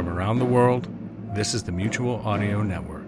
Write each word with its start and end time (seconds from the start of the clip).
From 0.00 0.08
around 0.08 0.38
the 0.38 0.46
world, 0.46 0.88
this 1.34 1.52
is 1.52 1.64
the 1.64 1.72
Mutual 1.72 2.22
Audio 2.24 2.62
Network. 2.62 3.04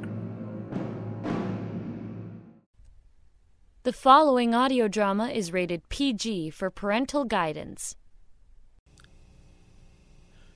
The 3.84 3.94
following 3.94 4.54
audio 4.54 4.88
drama 4.88 5.28
is 5.28 5.54
rated 5.54 5.88
PG 5.88 6.50
for 6.50 6.68
parental 6.68 7.24
guidance. 7.24 7.96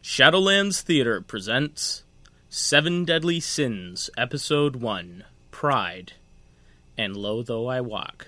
Shadowlands 0.02 0.82
Theater 0.82 1.22
presents 1.22 2.04
Seven 2.50 3.06
Deadly 3.06 3.40
Sins, 3.40 4.10
Episode 4.18 4.76
1 4.76 5.24
Pride, 5.50 6.12
and 6.98 7.16
Lo 7.16 7.42
Though 7.42 7.66
I 7.66 7.80
Walk. 7.80 8.26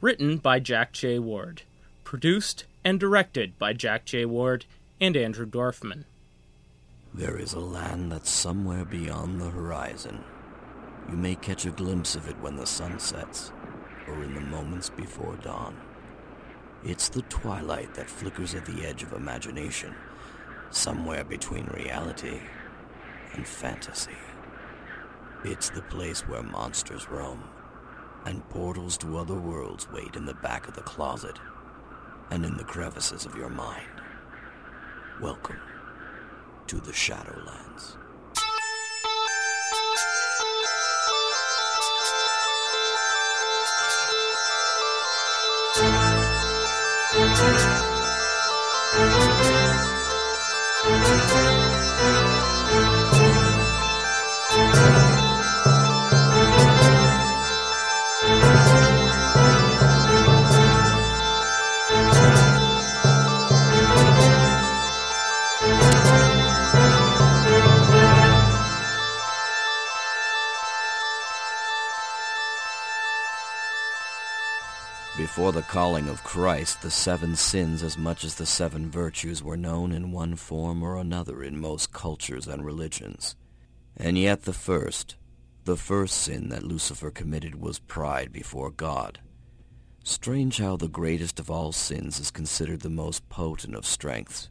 Written 0.00 0.36
by 0.36 0.60
Jack 0.60 0.92
J. 0.92 1.18
Ward. 1.18 1.62
Produced 2.04 2.64
and 2.84 3.00
directed 3.00 3.58
by 3.58 3.72
Jack 3.72 4.04
J. 4.04 4.24
Ward 4.24 4.66
and 5.00 5.16
Andrew 5.16 5.46
Dorfman. 5.46 6.04
There 7.16 7.38
is 7.38 7.52
a 7.52 7.60
land 7.60 8.10
that's 8.10 8.28
somewhere 8.28 8.84
beyond 8.84 9.40
the 9.40 9.48
horizon. 9.48 10.24
You 11.08 11.16
may 11.16 11.36
catch 11.36 11.64
a 11.64 11.70
glimpse 11.70 12.16
of 12.16 12.28
it 12.28 12.36
when 12.40 12.56
the 12.56 12.66
sun 12.66 12.98
sets, 12.98 13.52
or 14.08 14.24
in 14.24 14.34
the 14.34 14.40
moments 14.40 14.90
before 14.90 15.36
dawn. 15.36 15.76
It's 16.84 17.08
the 17.08 17.22
twilight 17.22 17.94
that 17.94 18.10
flickers 18.10 18.56
at 18.56 18.66
the 18.66 18.84
edge 18.84 19.04
of 19.04 19.12
imagination, 19.12 19.94
somewhere 20.72 21.22
between 21.22 21.66
reality 21.66 22.40
and 23.32 23.46
fantasy. 23.46 24.18
It's 25.44 25.70
the 25.70 25.82
place 25.82 26.22
where 26.22 26.42
monsters 26.42 27.08
roam, 27.08 27.44
and 28.24 28.48
portals 28.48 28.98
to 28.98 29.18
other 29.18 29.38
worlds 29.38 29.86
wait 29.92 30.16
in 30.16 30.24
the 30.24 30.34
back 30.34 30.66
of 30.66 30.74
the 30.74 30.82
closet, 30.82 31.38
and 32.32 32.44
in 32.44 32.56
the 32.56 32.64
crevices 32.64 33.24
of 33.24 33.36
your 33.36 33.50
mind. 33.50 34.02
Welcome 35.22 35.60
to 36.66 36.76
the 36.76 36.92
Shadowlands. 36.92 37.96
Before 75.34 75.50
the 75.50 75.62
calling 75.62 76.08
of 76.08 76.22
Christ, 76.22 76.80
the 76.80 76.92
seven 76.92 77.34
sins, 77.34 77.82
as 77.82 77.98
much 77.98 78.22
as 78.22 78.36
the 78.36 78.46
seven 78.46 78.88
virtues, 78.88 79.42
were 79.42 79.56
known 79.56 79.90
in 79.90 80.12
one 80.12 80.36
form 80.36 80.80
or 80.80 80.96
another 80.96 81.42
in 81.42 81.58
most 81.58 81.92
cultures 81.92 82.46
and 82.46 82.64
religions. 82.64 83.34
And 83.96 84.16
yet 84.16 84.42
the 84.42 84.52
first, 84.52 85.16
the 85.64 85.76
first 85.76 86.14
sin 86.18 86.50
that 86.50 86.62
Lucifer 86.62 87.10
committed 87.10 87.60
was 87.60 87.80
pride 87.80 88.30
before 88.30 88.70
God. 88.70 89.18
Strange 90.04 90.58
how 90.58 90.76
the 90.76 90.86
greatest 90.86 91.40
of 91.40 91.50
all 91.50 91.72
sins 91.72 92.20
is 92.20 92.30
considered 92.30 92.82
the 92.82 92.88
most 92.88 93.28
potent 93.28 93.74
of 93.74 93.84
strengths 93.84 94.50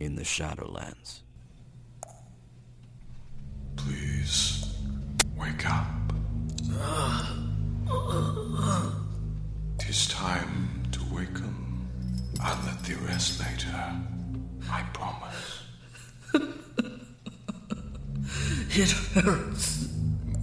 in 0.00 0.16
the 0.16 0.24
Shadowlands. 0.24 1.22
Please, 3.76 4.74
wake 5.36 5.70
up. 5.70 5.86
Tis 9.78 10.08
time 10.08 10.82
to 10.92 11.00
waken. 11.14 11.86
I'll 12.40 12.58
let 12.66 12.82
thee 12.84 12.94
rest 12.94 13.40
later. 13.40 13.92
I 14.70 14.82
promise. 14.92 15.62
It 18.76 18.90
hurts. 18.90 19.88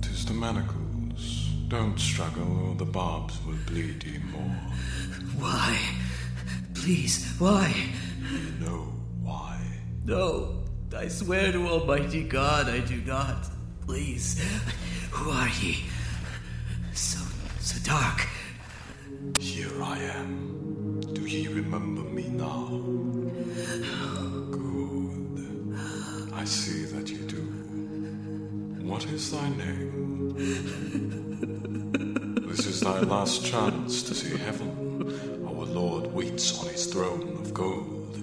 Tis 0.02 0.25
the 0.25 0.34
manacles. 0.34 1.50
Don't 1.68 2.00
struggle, 2.00 2.70
or 2.70 2.75
the 2.75 2.86
barbs 2.86 3.38
will 3.46 3.58
bleed 3.68 4.02
thee 4.02 4.20
more. 4.31 4.56
Why? 5.38 5.78
Please, 6.74 7.25
why? 7.40 7.74
You 8.31 8.66
know 8.66 8.94
why. 9.22 9.59
No, 10.06 10.64
I 10.96 11.09
swear 11.09 11.52
to 11.52 11.68
Almighty 11.68 12.24
God 12.24 12.70
I 12.70 12.80
do 12.80 13.02
not. 13.02 13.50
Please, 13.86 14.41
who 15.12 15.30
are 15.31 15.50
ye? 15.62 15.84
So, 16.94 17.20
so 17.59 17.78
dark. 17.84 18.28
Here 19.40 19.84
I 19.84 20.00
am. 20.00 21.00
Do 21.14 21.22
ye 21.22 21.48
remember 21.48 22.02
me 22.02 22.28
now? 22.30 22.68
Good. 24.50 25.78
I 26.34 26.44
see 26.46 26.86
that 26.86 27.09
you 27.09 27.20
do. 27.20 27.42
What 28.84 29.06
is 29.06 29.32
thy 29.32 29.50
name? 29.50 30.34
This 32.48 32.66
is 32.66 32.80
thy 32.82 33.00
last 33.02 33.46
chance 33.46 34.02
to 34.04 34.16
see 34.16 34.38
heaven. 34.38 35.46
Our 35.46 35.66
Lord 35.66 36.14
waits 36.14 36.59
on 36.59 36.70
his 36.70 36.88
throne 36.88 37.38
of 37.42 37.53
gold. 37.53 38.18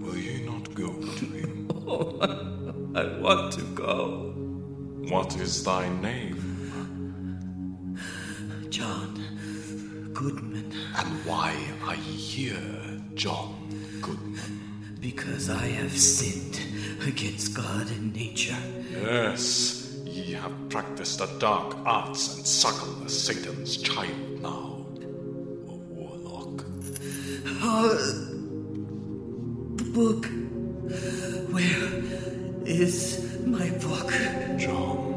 Will 0.00 0.16
ye 0.16 0.44
not 0.44 0.72
go 0.74 0.92
to 0.92 1.24
him? 1.26 1.68
Oh, 1.86 2.18
I, 2.94 3.00
I 3.00 3.18
want 3.18 3.52
to 3.54 3.62
go. 3.74 4.32
What 5.10 5.36
is 5.40 5.64
thy 5.64 5.88
name? 6.00 6.46
John 8.70 9.15
Goodman, 10.18 10.72
And 10.96 11.08
why 11.26 11.54
are 11.84 11.94
ye 11.94 12.00
here, 12.16 13.02
John 13.14 13.54
Goodman? 14.00 14.62
because 15.00 15.50
I 15.50 15.66
have 15.66 15.92
sinned 15.92 16.58
against 17.06 17.54
God 17.54 17.88
and 17.90 18.12
nature. 18.14 18.56
Yes, 18.90 19.94
ye 20.04 20.32
have 20.32 20.52
practiced 20.68 21.18
the 21.18 21.26
dark 21.38 21.76
arts 21.84 22.34
and 22.36 22.46
suckle 22.46 23.04
as 23.04 23.16
Satan's 23.16 23.76
child 23.76 24.40
now. 24.42 24.84
A 25.68 25.76
warlock. 25.94 26.64
Oh, 27.62 27.94
the 29.76 29.84
book. 29.84 30.26
Where 31.52 32.02
is 32.66 33.38
my 33.46 33.68
book? 33.70 34.10
John, 34.58 35.15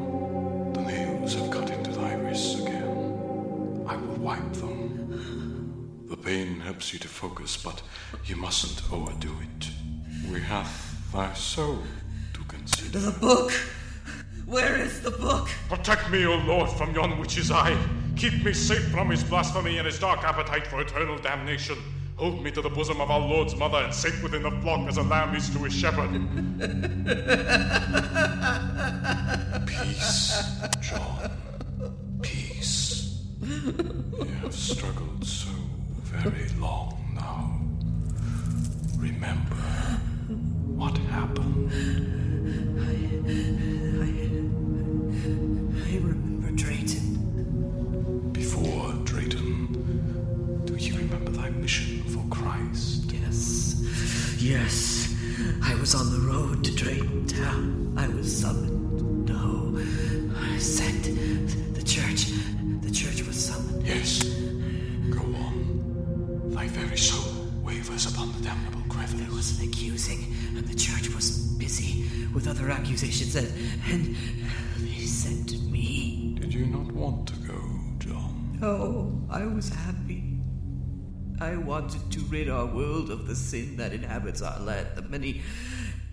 pain 6.24 6.60
helps 6.60 6.94
you 6.94 7.00
to 7.00 7.08
focus, 7.08 7.58
but 7.58 7.82
you 8.26 8.36
mustn't 8.36 8.82
overdo 8.92 9.32
it. 9.42 9.70
We 10.32 10.42
have 10.42 10.70
thy 11.14 11.34
soul 11.34 11.80
to 12.34 12.40
consider. 12.44 13.00
The 13.00 13.20
book. 13.20 13.52
Where 14.46 14.78
is 14.78 15.02
the 15.02 15.12
book? 15.12 15.48
Protect 15.70 16.10
me, 16.10 16.26
O 16.26 16.36
Lord, 16.38 16.70
from 16.72 16.94
yon 16.94 17.20
witch's 17.20 17.52
eye. 17.52 17.78
Keep 18.16 18.44
me 18.44 18.54
safe 18.54 18.88
from 18.90 19.10
his 19.10 19.24
blasphemy 19.24 19.78
and 19.78 19.86
his 19.86 20.00
dark 20.00 20.24
appetite 20.24 20.68
for 20.68 20.82
eternal 20.82 21.18
damnation. 21.20 21.78
Hold 22.18 22.44
me 22.44 22.52
to 22.52 22.62
the 22.62 22.70
bosom 22.70 23.00
of 23.00 23.10
our 23.12 23.20
Lord's 23.20 23.56
mother 23.56 23.78
and 23.78 23.94
safe 23.94 24.22
within 24.22 24.44
the 24.44 24.52
flock 24.62 24.88
as 24.90 24.98
a 24.98 25.04
lamb 25.04 25.36
is 25.36 25.50
to 25.52 25.60
his 25.60 25.74
shepherd. 25.74 26.10
Peace, 29.68 30.34
John. 30.82 31.32
Peace. 32.22 33.22
You 33.42 34.26
have 34.42 34.54
struggled 34.54 35.26
so 35.26 35.50
very 36.24 36.50
long 36.60 36.98
now. 37.16 37.60
Remember 38.98 39.56
what 40.76 40.98
happened. 40.98 41.72
I 42.80 42.92
I. 44.06 44.10
I 45.88 45.98
remember 45.98 46.52
Drayton. 46.52 48.32
Before 48.34 48.94
Drayton, 49.06 50.64
do 50.66 50.76
you 50.76 50.98
remember 50.98 51.32
thy 51.32 51.50
mission 51.52 52.04
for 52.04 52.24
Christ? 52.30 53.12
Yes. 53.12 54.36
Yes. 54.40 55.16
I 55.64 55.74
was 55.76 55.96
on 55.96 56.12
the 56.12 56.20
road 56.20 56.64
to 56.66 56.76
Drayton 56.76 57.28
Town. 57.28 57.94
I 57.98 58.08
was 58.10 58.42
summoned. 58.42 59.30
No. 59.30 59.80
I 60.36 60.58
sent. 60.58 61.04
The 61.76 61.84
church. 61.84 62.32
The 62.82 62.92
church 62.92 63.26
was 63.26 63.38
summoned. 63.46 63.86
Yes. 63.88 64.29
Go 66.80 66.86
on. 66.86 66.90
Thy 66.90 66.96
very 66.96 66.98
soul 66.98 67.46
wavers 67.62 68.14
upon 68.14 68.32
the 68.34 68.42
damnable 68.42 68.82
crevice. 68.90 69.14
There 69.14 69.32
was 69.32 69.60
an 69.60 69.68
accusing, 69.68 70.34
and 70.56 70.68
the 70.68 70.76
church 70.76 71.14
was 71.14 71.38
busy 71.58 72.06
with 72.34 72.48
other 72.48 72.70
accusations, 72.70 73.36
and, 73.36 73.48
and 73.90 74.16
they 74.80 75.06
sent 75.06 75.62
me. 75.64 76.38
Did 76.40 76.54
you 76.54 76.66
not 76.68 76.92
want 76.92 77.28
to 77.28 77.36
go, 77.48 77.62
John? 78.00 78.58
No, 78.62 79.22
I 79.30 79.46
was 79.46 79.70
happy. 79.70 80.38
I 81.42 81.56
wanted 81.56 82.12
to 82.12 82.20
rid 82.22 82.50
our 82.50 82.66
world 82.66 83.10
of 83.12 83.28
the 83.28 83.36
sin 83.36 83.78
that 83.78 83.94
inhabits 83.94 84.42
our 84.42 84.60
land, 84.60 84.88
the 84.96 85.02
many 85.04 85.42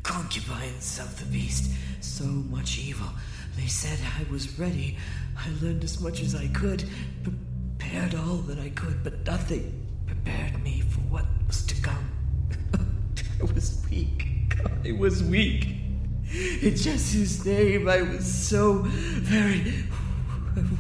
concubines 0.05 1.01
of 1.01 1.19
the 1.19 1.27
beast. 1.27 1.73
So 2.01 2.25
much 2.25 2.79
evil. 2.79 3.09
They 3.57 3.67
said 3.67 3.99
I 4.19 4.31
was 4.31 4.59
ready. 4.59 4.99
I 5.37 5.49
learned 5.61 5.83
as 5.83 6.01
much 6.01 6.21
as 6.23 6.35
I 6.35 6.47
could, 6.49 6.85
prepared 7.25 8.15
all 8.15 8.37
that 8.49 8.59
I 8.61 8.69
could, 8.71 9.03
but 9.03 9.27
nothing 9.27 9.86
prepared 10.27 10.63
me 10.63 10.81
for 10.81 11.01
what 11.03 11.25
was 11.47 11.65
to 11.67 11.81
come. 11.81 12.11
I 13.41 13.45
was 13.45 13.83
weak. 13.91 14.27
I 14.85 14.93
was 14.93 15.23
weak. 15.23 15.67
In 16.33 16.75
Jesus' 16.77 17.45
name, 17.45 17.89
I 17.89 18.03
was 18.03 18.27
so 18.27 18.83
very 18.83 19.85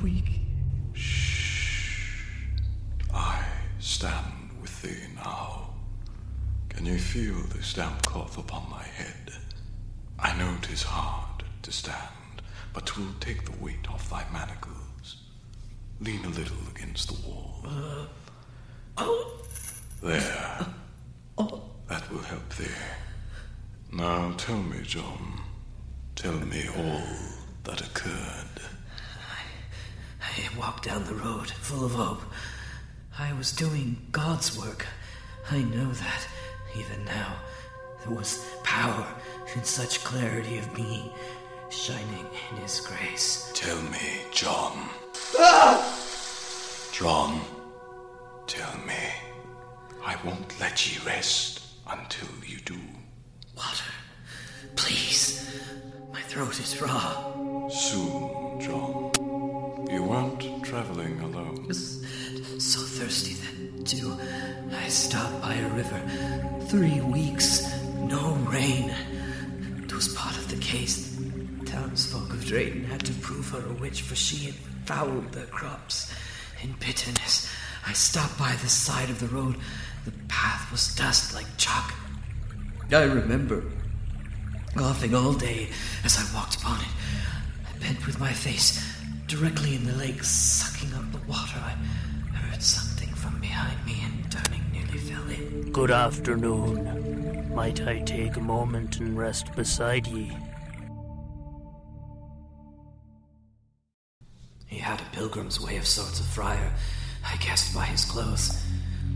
weak. 0.02 0.40
Shh. 0.94 2.10
I 3.14 3.44
stand 3.78 4.50
with 4.60 4.82
thee 4.82 5.06
now. 5.14 5.70
Can 6.68 6.86
you 6.86 6.98
feel 6.98 7.36
this 7.54 7.74
damp 7.74 8.02
cloth 8.02 8.36
upon 8.38 8.68
my 8.68 8.82
head? 8.82 9.32
I 10.18 10.36
know 10.36 10.56
'tis 10.60 10.82
hard 10.82 11.44
to 11.62 11.70
stand, 11.70 12.42
but 12.72 12.86
'twill 12.86 13.14
take 13.20 13.44
the 13.44 13.56
weight 13.64 13.88
off 13.88 14.10
thy 14.10 14.24
manacles. 14.32 15.18
Lean 16.00 16.24
a 16.24 16.28
little 16.30 16.62
against 16.74 17.08
the 17.08 17.28
wall. 17.28 17.62
Uh, 17.64 18.06
There. 20.02 20.66
That 21.88 22.10
will 22.10 22.22
help 22.22 22.48
thee. 22.56 22.66
Now 23.92 24.32
tell 24.36 24.58
me, 24.58 24.80
John. 24.82 25.40
Tell 26.14 26.32
me 26.32 26.64
all 26.76 27.02
that 27.64 27.80
occurred. 27.80 28.60
I 30.20 30.58
walked 30.58 30.84
down 30.84 31.04
the 31.04 31.14
road 31.14 31.50
full 31.50 31.84
of 31.84 31.92
hope. 31.92 32.22
I 33.18 33.32
was 33.34 33.52
doing 33.52 33.96
God's 34.12 34.58
work. 34.58 34.86
I 35.50 35.62
know 35.62 35.90
that, 35.92 36.28
even 36.76 37.04
now. 37.04 37.36
There 38.04 38.14
was 38.14 38.44
power 38.62 39.06
in 39.54 39.64
such 39.64 40.04
clarity 40.04 40.58
of 40.58 40.74
being, 40.74 41.10
shining 41.70 42.26
in 42.50 42.56
His 42.58 42.80
grace. 42.80 43.50
Tell 43.54 43.80
me, 43.82 44.22
John. 44.32 44.88
Ah! 45.38 45.92
John, 46.92 47.40
tell 48.46 48.76
me. 48.86 48.94
I 50.04 50.16
won't 50.24 50.58
let 50.60 50.86
ye 50.86 51.04
rest 51.04 51.62
until 51.88 52.28
you 52.44 52.58
do. 52.58 52.78
Water, 53.56 53.92
please. 54.76 55.60
My 56.12 56.20
throat 56.22 56.58
is 56.60 56.80
raw. 56.80 57.68
Soon, 57.68 58.60
John. 58.60 59.10
You 59.90 60.02
weren't 60.04 60.64
traveling 60.64 61.20
alone. 61.20 61.72
So 61.72 62.80
thirsty 62.80 63.34
that, 63.34 63.86
too. 63.86 64.16
I 64.72 64.88
stopped 64.88 65.42
by 65.42 65.54
a 65.54 65.68
river. 65.70 66.00
Three 66.68 67.00
weeks, 67.00 67.66
no 67.94 68.34
rain. 68.50 68.94
It 69.82 69.92
was 69.92 70.14
part 70.14 70.36
of 70.36 70.48
the 70.48 70.56
case. 70.56 71.16
The 71.16 71.66
Townsfolk 71.66 72.30
of 72.30 72.44
Drayton 72.44 72.84
had 72.84 73.04
to 73.06 73.12
prove 73.14 73.48
her 73.50 73.64
a 73.68 73.72
witch, 73.74 74.02
for 74.02 74.14
she 74.14 74.46
had 74.46 74.54
fouled 74.84 75.32
their 75.32 75.46
crops. 75.46 76.12
In 76.62 76.74
bitterness, 76.80 77.50
I 77.86 77.92
stopped 77.92 78.38
by 78.38 78.52
the 78.62 78.68
side 78.68 79.10
of 79.10 79.20
the 79.20 79.28
road. 79.28 79.56
The 80.04 80.12
path 80.28 80.70
was 80.72 80.94
dust 80.94 81.34
like 81.34 81.46
chalk. 81.56 81.94
I 82.90 83.04
remember 83.04 83.62
laughing 84.74 85.14
all 85.14 85.32
day 85.32 85.68
as 86.04 86.18
I 86.18 86.34
walked 86.36 86.56
upon 86.56 86.80
it. 86.80 86.88
I 87.68 87.78
bent 87.78 88.06
with 88.06 88.18
my 88.18 88.32
face 88.32 88.82
directly 89.26 89.74
in 89.74 89.86
the 89.86 89.94
lake, 89.94 90.22
sucking 90.22 90.92
up 90.94 91.10
the 91.12 91.18
water. 91.28 91.58
I 91.58 91.76
heard 92.34 92.62
something 92.62 93.08
from 93.14 93.40
behind 93.40 93.84
me 93.86 94.02
and 94.04 94.30
turning 94.30 94.62
nearly 94.72 94.98
fell 94.98 95.28
in. 95.28 95.72
Good 95.72 95.90
afternoon. 95.90 97.54
Might 97.54 97.86
I 97.86 98.00
take 98.00 98.36
a 98.36 98.40
moment 98.40 98.98
and 98.98 99.16
rest 99.16 99.54
beside 99.54 100.06
ye? 100.06 100.36
He 104.66 104.78
had 104.78 105.00
a 105.00 105.04
pilgrim's 105.12 105.60
way 105.60 105.76
of 105.76 105.86
sorts 105.86 106.20
of 106.20 106.26
friar, 106.26 106.72
I 107.32 107.36
guessed 107.38 107.74
by 107.74 107.84
his 107.86 108.04
clothes, 108.04 108.62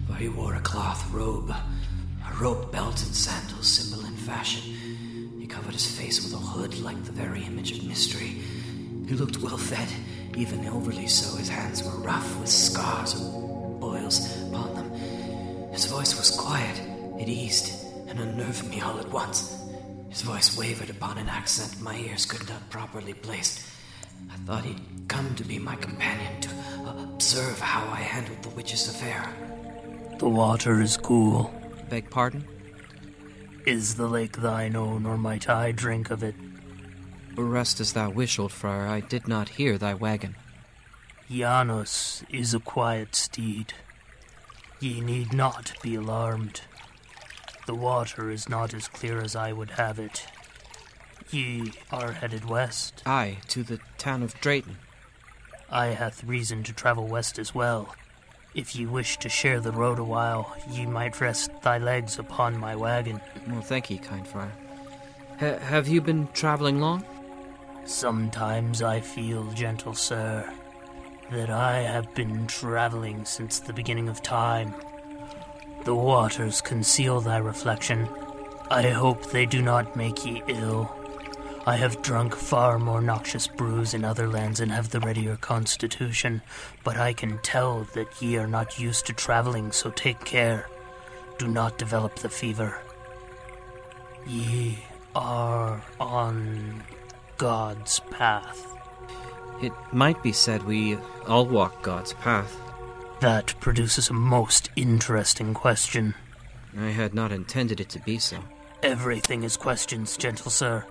for 0.07 0.15
he 0.15 0.29
wore 0.29 0.55
a 0.55 0.61
cloth 0.61 1.11
robe, 1.13 1.51
a 1.51 2.35
rope 2.41 2.73
belt 2.73 3.03
and 3.03 3.15
sandals, 3.15 3.67
simple 3.69 4.05
in 4.07 4.17
fashion. 4.17 4.75
He 5.39 5.47
covered 5.47 5.73
his 5.73 5.87
face 5.87 6.23
with 6.23 6.35
a 6.35 6.45
hood 6.45 6.79
like 6.81 7.03
the 7.05 7.13
very 7.13 7.45
image 7.45 7.73
of 7.73 7.85
mystery. 7.85 8.43
He 9.07 9.15
looked 9.15 9.39
well 9.39 9.57
fed, 9.57 9.89
even 10.37 10.67
overly 10.67 11.07
so. 11.07 11.37
His 11.37 11.49
hands 11.49 11.83
were 11.83 11.99
rough 12.03 12.39
with 12.41 12.49
scars 12.49 13.15
and 13.15 13.81
boils 13.81 14.19
upon 14.43 14.75
them. 14.75 14.91
His 15.73 15.85
voice 15.87 16.17
was 16.17 16.31
quiet, 16.31 16.81
it 17.21 17.29
eased 17.29 17.73
and 18.09 18.19
unnerved 18.19 18.69
me 18.69 18.81
all 18.81 18.99
at 18.99 19.11
once. 19.11 19.57
His 20.09 20.23
voice 20.23 20.57
wavered 20.57 20.91
upon 20.91 21.19
an 21.19 21.29
accent 21.29 21.81
my 21.81 21.97
ears 21.97 22.27
could 22.27 22.49
not 22.49 22.69
properly 22.71 23.15
place. 23.15 23.67
I 24.31 24.37
thought 24.39 24.65
he'd 24.65 24.81
come 25.09 25.35
to 25.37 25.45
be 25.45 25.59
my 25.59 25.77
companion 25.77 26.41
to 26.41 26.49
observe 26.99 27.59
how 27.59 27.89
I 27.89 28.01
handled 28.01 28.43
the 28.43 28.51
witch's 28.51 28.89
affair. 28.89 29.29
The 30.19 30.29
water 30.29 30.81
is 30.81 30.97
cool. 30.97 31.53
Beg 31.89 32.11
pardon? 32.11 32.45
Is 33.67 33.95
the 33.95 34.07
lake 34.09 34.39
thine 34.39 34.77
own, 34.77 35.07
or 35.07 35.19
might 35.19 35.49
I 35.49 35.73
drink 35.73 36.11
of 36.11 36.23
it? 36.23 36.35
Rest 37.37 37.81
as 37.81 37.93
thou 37.93 38.11
wish, 38.11 38.39
old 38.39 38.53
friar. 38.53 38.87
I 38.87 39.01
did 39.01 39.29
not 39.29 39.51
hear 39.51 39.79
thy 39.79 39.95
wagon. 39.95 40.37
Janus 41.31 42.25
is 42.29 42.55
a 42.55 42.61
quiet 42.61 43.15
steed. 43.15 43.75
Ye 44.81 45.01
need 45.01 45.33
not 45.33 45.75
be 45.83 45.95
alarmed. 45.95 46.63
The 47.67 47.75
water 47.75 48.31
is 48.31 48.49
not 48.49 48.75
as 48.75 48.89
clear 48.89 49.21
as 49.21 49.37
I 49.37 49.53
would 49.53 49.73
have 49.73 49.99
it. 49.99 50.27
Ye 51.31 51.73
are 51.93 52.13
headed 52.13 52.47
west. 52.47 53.03
Aye, 53.07 53.39
to 53.49 53.63
the 53.63 53.79
town 53.99 54.23
of 54.23 54.35
Drayton. 54.41 54.79
I 55.71 55.87
hath 55.89 56.25
reason 56.25 56.63
to 56.65 56.73
travel 56.73 57.07
west 57.07 57.39
as 57.39 57.55
well. 57.55 57.95
If 58.55 58.75
ye 58.75 58.87
wish 58.87 59.19
to 59.19 59.29
share 59.29 59.61
the 59.61 59.71
road 59.71 60.01
a 60.01 60.05
while, 60.05 60.57
ye 60.69 60.85
might 60.85 61.21
rest 61.21 61.51
thy 61.63 61.79
legs 61.79 62.19
upon 62.19 62.59
my 62.59 62.75
wagon. 62.75 63.21
Well, 63.49 63.61
thank 63.61 63.91
ye, 63.91 63.99
kind 63.99 64.27
friar. 64.27 64.53
Ha- 65.39 65.59
have 65.59 65.87
you 65.87 66.01
been 66.01 66.29
traveling 66.33 66.81
long? 66.81 67.05
Sometimes 67.85 68.83
I 68.83 69.01
feel, 69.01 69.45
gentle 69.53 69.95
sir, 69.95 70.53
that 71.31 71.51
I 71.51 71.79
have 71.79 72.13
been 72.15 72.49
traveling 72.49 73.25
since 73.25 73.61
the 73.61 73.73
beginning 73.73 74.09
of 74.09 74.21
time. 74.23 74.75
The 75.85 75.95
waters 75.95 76.61
conceal 76.61 77.21
thy 77.21 77.39
reflection. 77.39 78.09
I 78.71 78.91
hope 78.91 79.31
they 79.31 79.47
do 79.47 79.63
not 79.63 79.97
make 79.97 80.27
ye 80.27 80.43
ill. 80.49 80.95
I 81.67 81.77
have 81.77 82.01
drunk 82.01 82.35
far 82.35 82.79
more 82.79 83.03
noxious 83.03 83.47
brews 83.47 83.93
in 83.93 84.03
other 84.05 84.27
lands 84.27 84.61
and 84.61 84.73
have 84.73 84.91
the 84.91 85.01
readier 85.01 85.37
constitution, 85.37 86.41
but 86.85 86.97
I 86.97 87.13
can 87.13 87.39
tell 87.39 87.85
that 87.95 88.23
ye 88.23 88.39
are 88.39 88.47
not 88.47 88.79
used 88.79 89.07
to 89.07 89.13
traveling, 89.13 89.71
so 89.71 89.91
take 89.91 90.25
care. 90.25 90.69
Do 91.39 91.47
not 91.47 91.77
develop 91.77 92.17
the 92.17 92.31
fever. 92.31 92.81
Ye 94.27 94.79
are 95.15 95.83
on 96.01 96.83
God's 97.37 98.01
path. 98.11 98.67
It 99.63 99.73
might 99.93 100.23
be 100.23 100.33
said 100.33 100.63
we 100.63 100.97
all 101.27 101.47
walk 101.47 101.83
God's 101.83 102.15
path. 102.15 102.57
That 103.21 103.55
produces 103.61 104.09
a 104.09 104.15
most 104.15 104.71
interesting 104.77 105.53
question. 105.53 106.15
I 106.79 106.89
had 106.89 107.13
not 107.13 107.33
intended 107.33 107.81
it 107.81 107.91
to 107.91 107.99
be 107.99 108.19
so. 108.19 108.39
Everything 108.83 109.43
is 109.43 109.59
questions, 109.59 110.17
gentle 110.17 110.51
sir. 110.51 110.87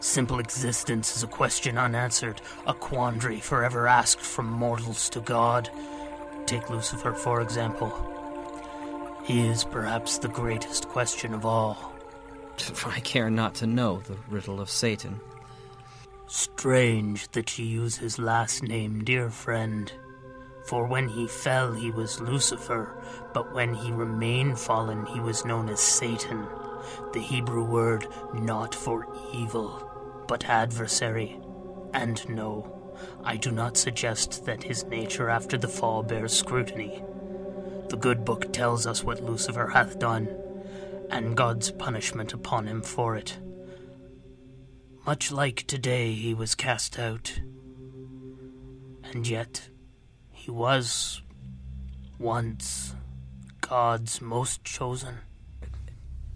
Simple 0.00 0.38
existence 0.38 1.16
is 1.16 1.22
a 1.24 1.26
question 1.26 1.76
unanswered, 1.76 2.40
a 2.66 2.74
quandary 2.74 3.40
forever 3.40 3.88
asked 3.88 4.20
from 4.20 4.46
mortals 4.46 5.10
to 5.10 5.20
God. 5.20 5.70
Take 6.46 6.70
Lucifer, 6.70 7.12
for 7.12 7.40
example. 7.40 7.92
He 9.24 9.46
is 9.46 9.64
perhaps 9.64 10.18
the 10.18 10.28
greatest 10.28 10.88
question 10.88 11.34
of 11.34 11.44
all. 11.44 11.92
I 12.86 13.00
care 13.00 13.28
not 13.28 13.54
to 13.56 13.66
know 13.66 14.00
the 14.00 14.16
riddle 14.28 14.60
of 14.60 14.70
Satan. 14.70 15.20
Strange 16.28 17.28
that 17.32 17.58
you 17.58 17.64
use 17.64 17.96
his 17.96 18.18
last 18.18 18.62
name, 18.62 19.02
dear 19.02 19.30
friend. 19.30 19.92
For 20.66 20.86
when 20.86 21.08
he 21.08 21.26
fell, 21.26 21.72
he 21.72 21.90
was 21.90 22.20
Lucifer, 22.20 23.02
but 23.32 23.54
when 23.54 23.74
he 23.74 23.90
remained 23.90 24.58
fallen, 24.58 25.06
he 25.06 25.18
was 25.18 25.44
known 25.44 25.68
as 25.70 25.80
Satan, 25.80 26.46
the 27.12 27.20
Hebrew 27.20 27.64
word 27.64 28.06
not 28.34 28.74
for 28.74 29.08
evil, 29.32 29.87
but 30.28 30.44
adversary. 30.44 31.40
And 31.92 32.28
no, 32.28 32.94
I 33.24 33.36
do 33.36 33.50
not 33.50 33.76
suggest 33.76 34.44
that 34.46 34.62
his 34.62 34.84
nature 34.84 35.28
after 35.28 35.58
the 35.58 35.66
fall 35.66 36.04
bears 36.04 36.32
scrutiny. 36.32 37.02
The 37.88 37.96
good 37.96 38.24
book 38.24 38.52
tells 38.52 38.86
us 38.86 39.02
what 39.02 39.24
Lucifer 39.24 39.68
hath 39.68 39.98
done, 39.98 40.28
and 41.10 41.36
God's 41.36 41.70
punishment 41.72 42.32
upon 42.32 42.66
him 42.66 42.82
for 42.82 43.16
it. 43.16 43.38
Much 45.06 45.32
like 45.32 45.66
today, 45.66 46.12
he 46.12 46.34
was 46.34 46.54
cast 46.54 46.98
out. 46.98 47.40
And 49.10 49.26
yet, 49.26 49.70
he 50.32 50.50
was 50.50 51.22
once 52.18 52.94
God's 53.62 54.20
most 54.20 54.64
chosen. 54.64 55.20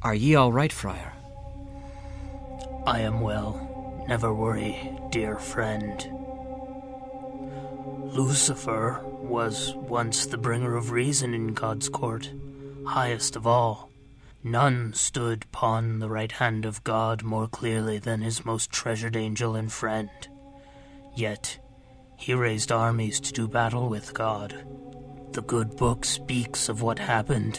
Are 0.00 0.14
ye 0.14 0.34
all 0.34 0.52
right, 0.52 0.72
friar? 0.72 1.12
I 2.86 3.00
am 3.00 3.20
well. 3.20 3.71
Never 4.08 4.34
worry, 4.34 4.98
dear 5.10 5.36
friend. 5.38 6.08
Lucifer 8.12 9.00
was 9.04 9.74
once 9.74 10.26
the 10.26 10.36
bringer 10.36 10.76
of 10.76 10.90
reason 10.90 11.32
in 11.32 11.54
God's 11.54 11.88
court, 11.88 12.30
highest 12.86 13.36
of 13.36 13.46
all. 13.46 13.90
None 14.44 14.92
stood 14.92 15.44
upon 15.44 16.00
the 16.00 16.10
right 16.10 16.32
hand 16.32 16.64
of 16.64 16.82
God 16.84 17.22
more 17.22 17.46
clearly 17.46 17.98
than 17.98 18.20
his 18.20 18.44
most 18.44 18.70
treasured 18.70 19.16
angel 19.16 19.54
and 19.54 19.72
friend. 19.72 20.10
Yet 21.14 21.58
he 22.16 22.34
raised 22.34 22.70
armies 22.70 23.20
to 23.20 23.32
do 23.32 23.48
battle 23.48 23.88
with 23.88 24.14
God. 24.14 24.66
The 25.32 25.42
good 25.42 25.76
book 25.76 26.04
speaks 26.04 26.68
of 26.68 26.82
what 26.82 26.98
happened, 26.98 27.58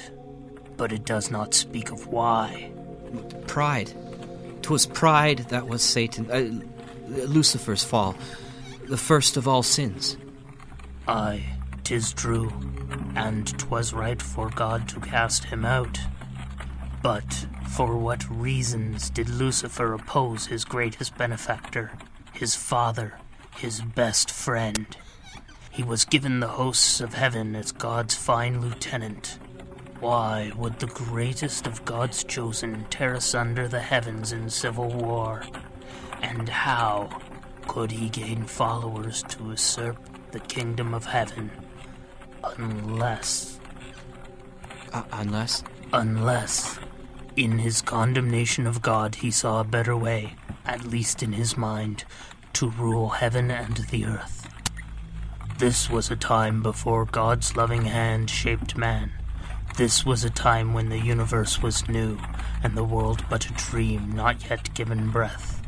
but 0.78 0.92
it 0.92 1.06
does 1.06 1.32
not 1.32 1.54
speak 1.54 1.90
of 1.90 2.08
why. 2.08 2.72
Pride. 3.48 3.94
'Twas 4.64 4.86
pride 4.86 5.40
that 5.50 5.68
was 5.68 5.84
Satan, 5.84 6.32
uh, 6.32 7.26
Lucifer's 7.28 7.84
fall, 7.84 8.16
the 8.88 8.98
first 8.98 9.36
of 9.36 9.48
all 9.48 9.62
sins. 9.62 10.16
Aye, 11.06 11.44
'tis 11.84 12.14
true, 12.14 12.52
and 13.14 13.48
'twas 13.60 13.94
right 13.94 14.22
for 14.22 14.50
God 14.50 14.88
to 14.88 15.02
cast 15.02 15.44
him 15.46 15.66
out. 15.66 16.00
But 17.02 17.46
for 17.68 17.98
what 17.98 18.30
reasons 18.30 19.10
did 19.10 19.28
Lucifer 19.28 19.94
oppose 19.94 20.46
his 20.46 20.64
greatest 20.64 21.18
benefactor, 21.18 21.92
his 22.32 22.56
father, 22.56 23.20
his 23.58 23.82
best 23.82 24.32
friend? 24.32 24.96
He 25.70 25.84
was 25.84 26.06
given 26.06 26.40
the 26.40 26.56
hosts 26.60 27.02
of 27.02 27.16
heaven 27.16 27.54
as 27.56 27.74
God's 27.74 28.16
fine 28.16 28.62
lieutenant. 28.62 29.40
Why 30.04 30.52
would 30.58 30.80
the 30.80 30.88
greatest 30.88 31.66
of 31.66 31.86
God's 31.86 32.26
chosen 32.26 32.86
tear 32.90 33.14
asunder 33.14 33.70
the 33.70 33.80
heavens 33.80 34.34
in 34.34 34.50
civil 34.50 34.90
war? 34.90 35.46
And 36.22 36.50
how 36.50 37.22
could 37.70 37.90
he 37.90 38.10
gain 38.10 38.44
followers 38.44 39.24
to 39.30 39.46
usurp 39.46 39.98
the 40.32 40.42
kingdom 40.42 40.94
of 40.94 41.06
heaven? 41.06 41.52
Unless. 42.58 43.62
Uh, 44.92 45.04
unless? 45.14 45.64
Unless, 45.94 46.80
in 47.38 47.60
his 47.60 47.82
condemnation 47.82 48.68
of 48.68 48.82
God, 48.82 49.16
he 49.16 49.32
saw 49.32 49.62
a 49.62 49.64
better 49.64 49.96
way, 49.96 50.36
at 50.66 50.84
least 50.84 51.24
in 51.24 51.32
his 51.32 51.56
mind, 51.56 52.04
to 52.52 52.72
rule 52.72 53.08
heaven 53.08 53.50
and 53.50 53.78
the 53.90 54.04
earth. 54.06 54.50
This 55.60 55.90
was 55.90 56.12
a 56.12 56.18
time 56.18 56.62
before 56.62 57.06
God's 57.06 57.56
loving 57.56 57.84
hand 57.84 58.30
shaped 58.30 58.76
man. 58.76 59.14
This 59.76 60.06
was 60.06 60.24
a 60.24 60.30
time 60.30 60.74
when 60.74 60.90
the 60.90 61.00
universe 61.00 61.60
was 61.60 61.88
new, 61.90 62.20
and 62.64 62.78
the 62.78 62.84
world 62.84 63.26
but 63.28 63.50
a 63.50 63.54
dream 63.54 64.12
not 64.12 64.48
yet 64.48 64.72
given 64.76 65.10
breath. 65.10 65.62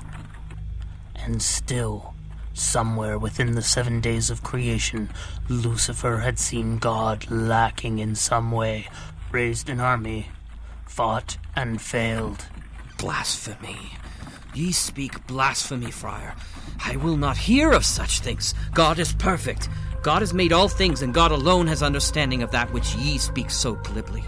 And 1.15 1.41
still, 1.41 2.13
somewhere 2.53 3.17
within 3.17 3.55
the 3.55 3.63
seven 3.63 4.01
days 4.01 4.29
of 4.29 4.43
creation, 4.43 5.09
Lucifer 5.50 6.17
had 6.17 6.38
seen 6.38 6.77
God 6.77 7.31
lacking 7.31 7.97
in 7.97 8.13
some 8.13 8.51
way, 8.51 8.89
raised 9.31 9.69
an 9.69 9.79
army, 9.79 10.29
fought 10.85 11.38
and 11.55 11.81
failed. 11.81 12.45
Blasphemy. 13.00 13.93
Ye 14.55 14.71
speak 14.71 15.27
blasphemy, 15.27 15.91
friar. 15.91 16.33
I 16.83 16.95
will 16.95 17.17
not 17.17 17.38
hear 17.38 17.71
of 17.74 17.83
such 17.83 18.21
things. 18.21 18.53
God 18.74 19.00
is 19.00 19.12
perfect. 19.13 19.67
God 20.01 20.21
has 20.21 20.33
made 20.33 20.53
all 20.53 20.69
things, 20.69 21.01
and 21.01 21.13
God 21.13 21.31
alone 21.31 21.67
has 21.67 21.83
understanding 21.83 22.41
of 22.41 22.51
that 22.51 22.71
which 22.71 22.95
ye 22.95 23.17
speak 23.17 23.51
so 23.51 23.74
glibly. 23.75 24.24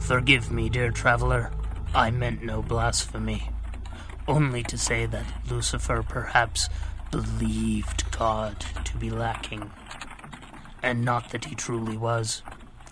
Forgive 0.00 0.50
me, 0.52 0.68
dear 0.68 0.90
traveler. 0.90 1.50
I 1.94 2.10
meant 2.10 2.42
no 2.42 2.60
blasphemy. 2.60 3.48
Only 4.28 4.62
to 4.64 4.76
say 4.76 5.06
that 5.06 5.24
Lucifer 5.48 6.02
perhaps 6.02 6.68
believed 7.10 8.10
God 8.10 8.60
to 8.84 8.96
be 8.98 9.10
lacking. 9.10 9.70
And 10.82 11.04
not 11.04 11.30
that 11.30 11.46
he 11.46 11.54
truly 11.54 11.96
was, 11.96 12.42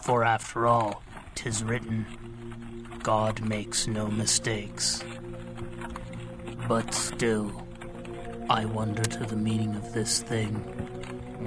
for 0.00 0.24
after 0.24 0.66
all, 0.66 1.02
'tis 1.34 1.62
written, 1.62 2.06
God 3.02 3.42
makes 3.42 3.86
no 3.86 4.08
mistakes. 4.08 5.02
But 6.68 6.94
still, 6.94 7.52
I 8.48 8.64
wonder 8.64 9.02
to 9.02 9.24
the 9.24 9.36
meaning 9.36 9.74
of 9.76 9.92
this 9.92 10.22
thing. 10.22 10.54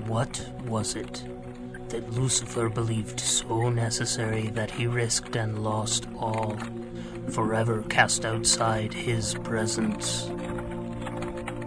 What 0.08 0.50
was 0.66 0.96
it 0.96 1.24
that 1.90 2.14
Lucifer 2.14 2.70
believed 2.70 3.20
so 3.20 3.70
necessary 3.70 4.48
that 4.50 4.72
he 4.72 4.88
risked 4.88 5.36
and 5.36 5.64
lost 5.64 6.08
all, 6.18 6.58
forever 7.30 7.84
cast 7.90 8.26
outside 8.26 8.94
his 8.94 9.34
presence? 9.36 10.30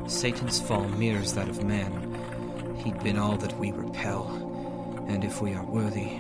Satan's 0.07 0.61
fall 0.61 0.89
mirrors 0.89 1.33
that 1.35 1.49
of 1.49 1.65
man. 1.65 2.77
He'd 2.77 3.03
been 3.03 3.19
all 3.19 3.37
that 3.39 3.59
we 3.59 3.73
repel, 3.73 5.05
and 5.09 5.25
if 5.25 5.41
we 5.43 5.55
are 5.55 5.65
worthy, 5.65 6.19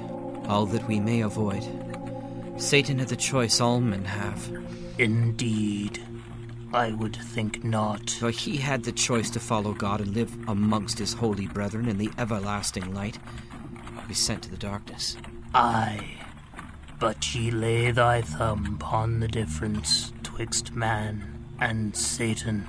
all 0.48 0.66
that 0.66 0.86
we 0.86 1.00
may 1.00 1.20
avoid. 1.22 1.64
Satan 2.56 2.98
had 2.98 3.08
the 3.08 3.16
choice 3.16 3.60
all 3.60 3.80
men 3.80 4.04
have. 4.04 4.50
Indeed. 4.98 6.00
I 6.76 6.92
would 6.92 7.16
think 7.16 7.64
not. 7.64 8.10
For 8.10 8.30
he 8.30 8.58
had 8.58 8.84
the 8.84 8.92
choice 8.92 9.30
to 9.30 9.40
follow 9.40 9.72
God 9.72 10.02
and 10.02 10.14
live 10.14 10.36
amongst 10.46 10.98
his 10.98 11.14
holy 11.14 11.46
brethren 11.46 11.88
in 11.88 11.96
the 11.96 12.10
everlasting 12.18 12.92
light, 12.92 13.18
or 13.96 14.04
be 14.06 14.12
sent 14.12 14.42
to 14.42 14.50
the 14.50 14.58
darkness. 14.58 15.16
Aye, 15.54 16.18
but 16.98 17.34
ye 17.34 17.50
lay 17.50 17.92
thy 17.92 18.20
thumb 18.20 18.78
upon 18.78 19.20
the 19.20 19.26
difference 19.26 20.12
twixt 20.22 20.74
man 20.74 21.46
and 21.58 21.96
Satan, 21.96 22.66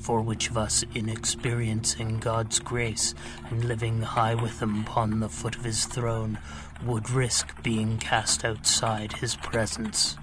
for 0.00 0.22
which 0.22 0.48
of 0.48 0.56
us 0.56 0.82
in 0.94 1.10
experiencing 1.10 2.20
God's 2.20 2.58
grace 2.58 3.14
and 3.50 3.62
living 3.62 4.00
high 4.00 4.36
with 4.36 4.62
him 4.62 4.80
upon 4.80 5.20
the 5.20 5.28
foot 5.28 5.54
of 5.54 5.64
his 5.64 5.84
throne 5.84 6.38
would 6.82 7.10
risk 7.10 7.62
being 7.62 7.98
cast 7.98 8.42
outside 8.42 9.12
his 9.12 9.36
presence? 9.36 10.16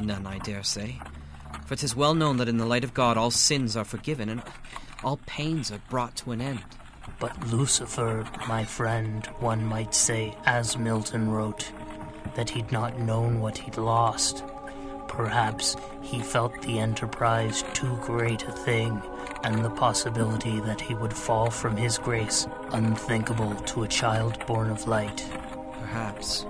None, 0.00 0.28
I 0.28 0.38
dare 0.38 0.62
say. 0.62 1.00
For 1.70 1.76
'tis 1.76 1.94
well 1.94 2.14
known 2.14 2.38
that 2.38 2.48
in 2.48 2.56
the 2.56 2.66
light 2.66 2.82
of 2.82 2.94
God 2.94 3.16
all 3.16 3.30
sins 3.30 3.76
are 3.76 3.84
forgiven 3.84 4.28
and 4.28 4.42
all 5.04 5.20
pains 5.26 5.70
are 5.70 5.80
brought 5.88 6.16
to 6.16 6.32
an 6.32 6.40
end. 6.40 6.64
But 7.20 7.46
Lucifer, 7.46 8.26
my 8.48 8.64
friend, 8.64 9.24
one 9.38 9.64
might 9.64 9.94
say, 9.94 10.36
as 10.46 10.76
Milton 10.76 11.30
wrote, 11.30 11.70
that 12.34 12.50
he'd 12.50 12.72
not 12.72 12.98
known 12.98 13.38
what 13.38 13.56
he'd 13.56 13.76
lost. 13.76 14.42
Perhaps 15.06 15.76
he 16.02 16.18
felt 16.18 16.60
the 16.62 16.80
enterprise 16.80 17.62
too 17.72 17.96
great 18.02 18.42
a 18.48 18.50
thing, 18.50 19.00
and 19.44 19.64
the 19.64 19.70
possibility 19.70 20.58
that 20.58 20.80
he 20.80 20.94
would 20.94 21.14
fall 21.14 21.52
from 21.52 21.76
his 21.76 21.98
grace 21.98 22.48
unthinkable 22.72 23.54
to 23.54 23.84
a 23.84 23.88
child 23.88 24.44
born 24.44 24.70
of 24.70 24.88
light. 24.88 25.24
Perhaps. 25.74 26.46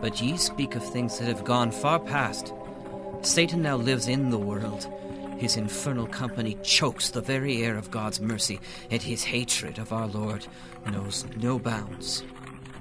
But 0.00 0.22
ye 0.22 0.36
speak 0.36 0.76
of 0.76 0.84
things 0.84 1.18
that 1.18 1.26
have 1.26 1.42
gone 1.42 1.72
far 1.72 1.98
past. 1.98 2.54
Satan 3.22 3.62
now 3.62 3.76
lives 3.76 4.08
in 4.08 4.30
the 4.30 4.38
world. 4.38 4.88
His 5.38 5.56
infernal 5.56 6.06
company 6.06 6.56
chokes 6.62 7.10
the 7.10 7.20
very 7.20 7.62
air 7.62 7.76
of 7.76 7.90
God's 7.90 8.20
mercy, 8.20 8.58
and 8.90 9.02
his 9.02 9.24
hatred 9.24 9.78
of 9.78 9.92
our 9.92 10.06
Lord 10.06 10.46
knows 10.90 11.26
no 11.36 11.58
bounds. 11.58 12.24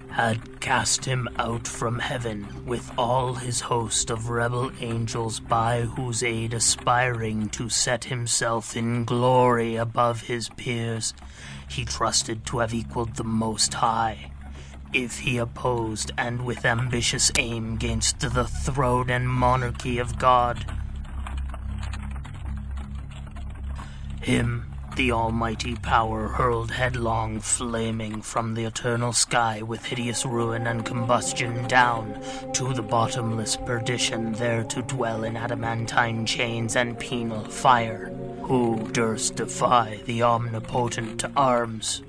Had 0.09 0.59
cast 0.61 1.05
him 1.05 1.27
out 1.37 1.67
from 1.67 1.99
heaven 1.99 2.47
with 2.65 2.91
all 2.97 3.35
his 3.35 3.61
host 3.61 4.09
of 4.09 4.29
rebel 4.29 4.71
angels, 4.79 5.39
by 5.39 5.81
whose 5.81 6.23
aid 6.23 6.53
aspiring 6.53 7.49
to 7.49 7.69
set 7.69 8.05
himself 8.05 8.75
in 8.75 9.05
glory 9.05 9.75
above 9.75 10.21
his 10.21 10.49
peers, 10.49 11.13
he 11.69 11.85
trusted 11.85 12.45
to 12.47 12.59
have 12.59 12.73
equaled 12.73 13.15
the 13.15 13.23
Most 13.23 13.75
High. 13.75 14.31
If 14.93 15.19
he 15.19 15.37
opposed 15.37 16.11
and 16.17 16.45
with 16.45 16.65
ambitious 16.65 17.31
aim 17.37 17.75
gainst 17.75 18.19
the 18.19 18.45
throne 18.45 19.09
and 19.09 19.29
monarchy 19.29 19.97
of 19.99 20.17
God, 20.17 20.65
him 24.21 24.73
the 24.95 25.11
almighty 25.11 25.75
power 25.75 26.27
hurled 26.27 26.71
headlong, 26.71 27.39
flaming 27.39 28.21
from 28.21 28.55
the 28.55 28.65
eternal 28.65 29.13
sky 29.13 29.61
with 29.61 29.85
hideous 29.85 30.25
ruin 30.25 30.65
and 30.65 30.83
combustion 30.83 31.67
down 31.67 32.19
to 32.53 32.73
the 32.73 32.81
bottomless 32.81 33.55
perdition, 33.57 34.33
there 34.33 34.63
to 34.63 34.81
dwell 34.81 35.23
in 35.23 35.37
adamantine 35.37 36.25
chains 36.25 36.75
and 36.75 36.97
penal 36.97 37.43
fire. 37.43 38.07
Who 38.41 38.89
durst 38.91 39.35
defy 39.35 40.01
the 40.05 40.23
omnipotent 40.23 41.19
to 41.19 41.31
arms? 41.37 42.01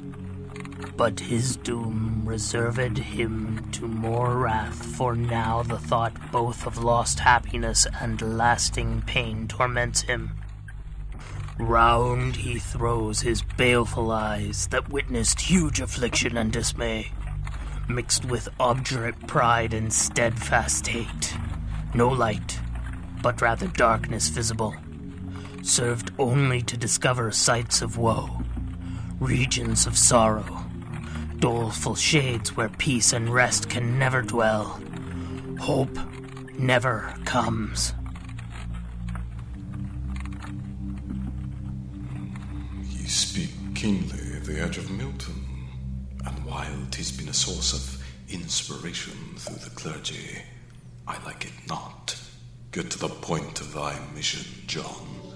But 0.97 1.21
his 1.21 1.57
doom 1.57 2.18
reserved 2.29 2.99
him 2.99 3.67
to 3.73 3.89
more 3.89 4.37
wrath, 4.37 4.85
for 4.85 5.17
now 5.17 5.63
the 5.63 5.79
thought 5.79 6.13
both 6.31 6.67
of 6.67 6.77
lost 6.77 7.21
happiness 7.21 7.87
and 8.03 8.37
lasting 8.37 9.01
pain 9.07 9.49
torments 9.49 10.03
him. 10.03 10.31
Round 11.59 12.37
he 12.37 12.59
throws 12.59 13.23
his 13.23 13.41
baleful 13.57 14.13
eyes 14.13 14.67
that 14.67 14.91
witnessed 14.91 15.41
huge 15.41 15.81
affliction 15.81 16.37
and 16.37 16.53
dismay, 16.53 17.13
mixed 17.89 18.27
with 18.27 18.51
obdurate 18.61 19.27
pride 19.27 19.73
and 19.73 19.91
steadfast 19.91 20.87
hate. 20.87 21.35
No 21.95 22.11
light, 22.11 22.61
but 23.23 23.41
rather 23.41 23.69
darkness 23.69 24.29
visible, 24.29 24.77
served 25.63 26.13
only 26.19 26.61
to 26.61 26.77
discover 26.77 27.31
sights 27.31 27.81
of 27.81 27.97
woe, 27.97 28.43
regions 29.19 29.87
of 29.87 29.97
sorrow, 29.97 30.68
doleful 31.39 31.95
shades 31.95 32.57
where 32.57 32.69
peace 32.69 33.13
and 33.13 33.29
rest 33.33 33.69
can 33.69 33.99
never 33.99 34.23
dwell. 34.23 34.81
Hope 35.61 35.97
never 36.59 37.15
comes. 37.25 37.95
Ye 42.83 43.07
speak 43.07 43.51
keenly 43.75 44.37
at 44.37 44.45
the 44.45 44.61
edge 44.61 44.79
of 44.79 44.91
Milton, 44.91 45.69
and 46.27 46.45
while 46.45 46.87
'tis 46.91 47.13
been 47.13 47.29
a 47.29 47.35
source 47.35 47.73
of 47.73 48.05
inspiration 48.29 49.13
through 49.37 49.59
the 49.59 49.71
clergy, 49.71 50.43
I 51.07 51.23
like 51.25 51.45
it 51.45 51.69
not. 51.69 52.17
Get 52.73 52.91
to 52.91 52.99
the 52.99 53.09
point 53.09 53.61
of 53.61 53.73
thy 53.73 53.99
mission, 54.15 54.45
John. 54.67 55.28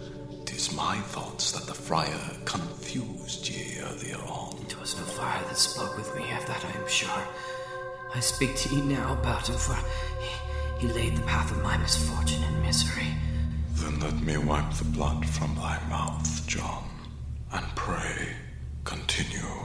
'Tis 0.53 0.71
my 0.75 0.99
thoughts 0.99 1.51
that 1.53 1.67
the 1.67 1.73
friar 1.73 2.37
confused 2.45 3.49
ye 3.49 3.79
earlier 3.81 4.19
on. 4.19 4.55
It 4.69 4.79
was 4.79 4.95
no 4.99 5.03
friar 5.05 5.43
that 5.45 5.57
spoke 5.57 5.97
with 5.97 6.15
me, 6.15 6.31
of 6.31 6.47
that 6.47 6.63
I 6.63 6.79
am 6.79 6.87
sure. 6.87 7.27
I 8.15 8.21
speak 8.21 8.55
to 8.57 8.75
ye 8.75 8.83
now 8.83 9.15
about 9.15 9.49
him, 9.49 9.57
for 9.57 9.79
he, 10.21 10.87
he 10.87 10.93
laid 10.93 11.17
the 11.17 11.23
path 11.23 11.51
of 11.51 11.63
my 11.63 11.79
misfortune 11.79 12.43
and 12.45 12.63
misery. 12.63 13.09
Then 13.77 13.99
let 14.01 14.21
me 14.21 14.37
wipe 14.37 14.75
the 14.75 14.85
blood 14.85 15.25
from 15.27 15.55
thy 15.55 15.81
mouth, 15.89 16.47
John, 16.47 16.85
and 17.51 17.65
pray, 17.75 18.37
continue. 18.85 19.57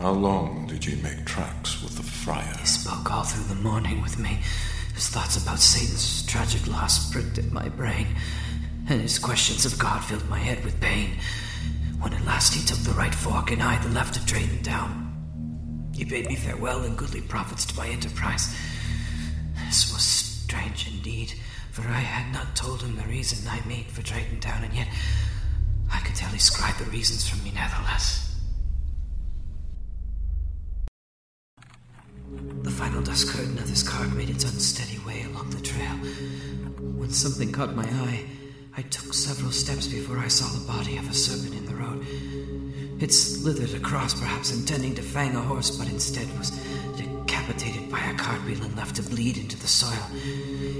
How 0.00 0.10
long 0.10 0.66
did 0.66 0.84
ye 0.84 1.00
make 1.00 1.24
tracks 1.24 1.80
with 1.80 1.96
the 1.96 2.02
friar? 2.02 2.56
He 2.58 2.66
spoke 2.66 3.08
all 3.12 3.22
through 3.22 3.54
the 3.54 3.62
morning 3.62 4.02
with 4.02 4.18
me. 4.18 4.40
His 4.94 5.08
thoughts 5.08 5.40
about 5.40 5.60
Satan's 5.60 6.26
tragic 6.26 6.66
loss 6.66 7.10
pricked 7.12 7.38
at 7.38 7.52
my 7.52 7.68
brain, 7.68 8.08
and 8.88 9.00
his 9.00 9.18
questions 9.18 9.64
of 9.64 9.78
God 9.78 10.04
filled 10.04 10.28
my 10.28 10.38
head 10.38 10.64
with 10.64 10.80
pain. 10.80 11.18
When 12.00 12.12
at 12.12 12.24
last 12.24 12.54
he 12.54 12.66
took 12.66 12.78
the 12.78 12.92
right 12.92 13.14
fork 13.14 13.50
and 13.50 13.62
I 13.62 13.78
the 13.82 13.88
left 13.90 14.16
of 14.16 14.26
Drayton 14.26 14.62
Town, 14.62 15.90
he 15.94 16.04
bade 16.04 16.26
me 16.26 16.36
farewell 16.36 16.82
and 16.82 16.96
goodly 16.96 17.20
profits 17.20 17.64
to 17.66 17.76
my 17.76 17.88
enterprise. 17.88 18.56
This 19.66 19.92
was 19.92 20.02
strange 20.02 20.88
indeed, 20.88 21.34
for 21.70 21.82
I 21.82 22.00
had 22.00 22.32
not 22.32 22.56
told 22.56 22.82
him 22.82 22.96
the 22.96 23.04
reason 23.04 23.48
I 23.48 23.66
made 23.66 23.86
for 23.86 24.02
Drayton 24.02 24.40
Town, 24.40 24.64
and 24.64 24.74
yet 24.74 24.88
I 25.92 26.00
could 26.00 26.16
tell 26.16 26.30
he 26.30 26.38
scried 26.38 26.74
the 26.78 26.90
reasons 26.90 27.28
from 27.28 27.44
me 27.44 27.52
nevertheless. 27.54 28.36
The 32.62 32.70
final 32.70 33.02
dusk 33.02 33.28
curtain 33.28 33.58
of 33.58 33.68
this 33.68 33.82
cart 33.82 34.12
made 34.12 34.30
its 34.30 34.44
unsteady 34.44 34.98
way 35.06 35.22
along 35.22 35.50
the 35.50 35.60
trail. 35.60 35.96
When 36.96 37.10
something 37.10 37.52
caught 37.52 37.74
my 37.74 37.84
eye, 37.84 38.24
I 38.74 38.80
took 38.82 39.12
several 39.12 39.52
steps 39.52 39.86
before 39.86 40.18
I 40.18 40.28
saw 40.28 40.46
the 40.46 40.66
body 40.66 40.96
of 40.96 41.08
a 41.10 41.12
serpent 41.12 41.54
in 41.54 41.66
the 41.66 41.74
road. 41.74 42.06
It 43.02 43.12
slithered 43.12 43.74
across, 43.74 44.18
perhaps 44.18 44.50
intending 44.50 44.94
to 44.94 45.02
fang 45.02 45.36
a 45.36 45.40
horse, 45.40 45.76
but 45.76 45.88
instead 45.88 46.26
was 46.38 46.50
decapitated 46.96 47.90
by 47.90 48.00
a 48.00 48.14
cartwheel 48.14 48.62
and 48.62 48.74
left 48.74 48.96
to 48.96 49.02
bleed 49.02 49.36
into 49.36 49.58
the 49.58 49.68
soil. 49.68 50.06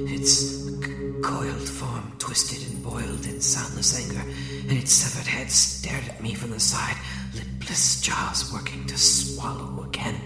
Its 0.09 0.71
coiled 1.23 1.69
form 1.69 2.11
twisted 2.19 2.67
and 2.71 2.83
boiled 2.83 3.27
in 3.27 3.43
soundless 3.43 3.99
anger, 4.01 4.23
and 4.63 4.73
its 4.73 4.93
severed 4.93 5.27
head 5.27 5.51
stared 5.51 6.09
at 6.09 6.23
me 6.23 6.33
from 6.33 6.51
the 6.51 6.61
side, 6.61 6.97
lipless 7.35 8.01
jaws 8.01 8.51
working 8.55 8.87
to 8.87 8.97
swallow 8.97 9.85
again 9.85 10.19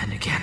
and 0.00 0.12
again. 0.12 0.42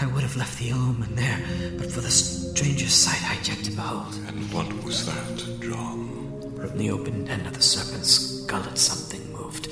I 0.00 0.06
would 0.06 0.22
have 0.22 0.36
left 0.36 0.58
the 0.58 0.72
omen 0.72 1.14
there, 1.14 1.38
but 1.78 1.92
for 1.92 2.00
the 2.00 2.10
strangest 2.10 3.02
sight 3.02 3.22
I 3.30 3.34
yet 3.44 3.62
to 3.64 3.70
behold. 3.70 4.14
And 4.28 4.50
what 4.50 4.72
was 4.82 5.04
that, 5.04 5.60
John? 5.60 6.40
From 6.56 6.78
the 6.78 6.90
open 6.90 7.28
end 7.28 7.46
of 7.46 7.52
the 7.52 7.62
serpent's 7.62 8.40
gullet, 8.46 8.78
something 8.78 9.30
moved. 9.30 9.68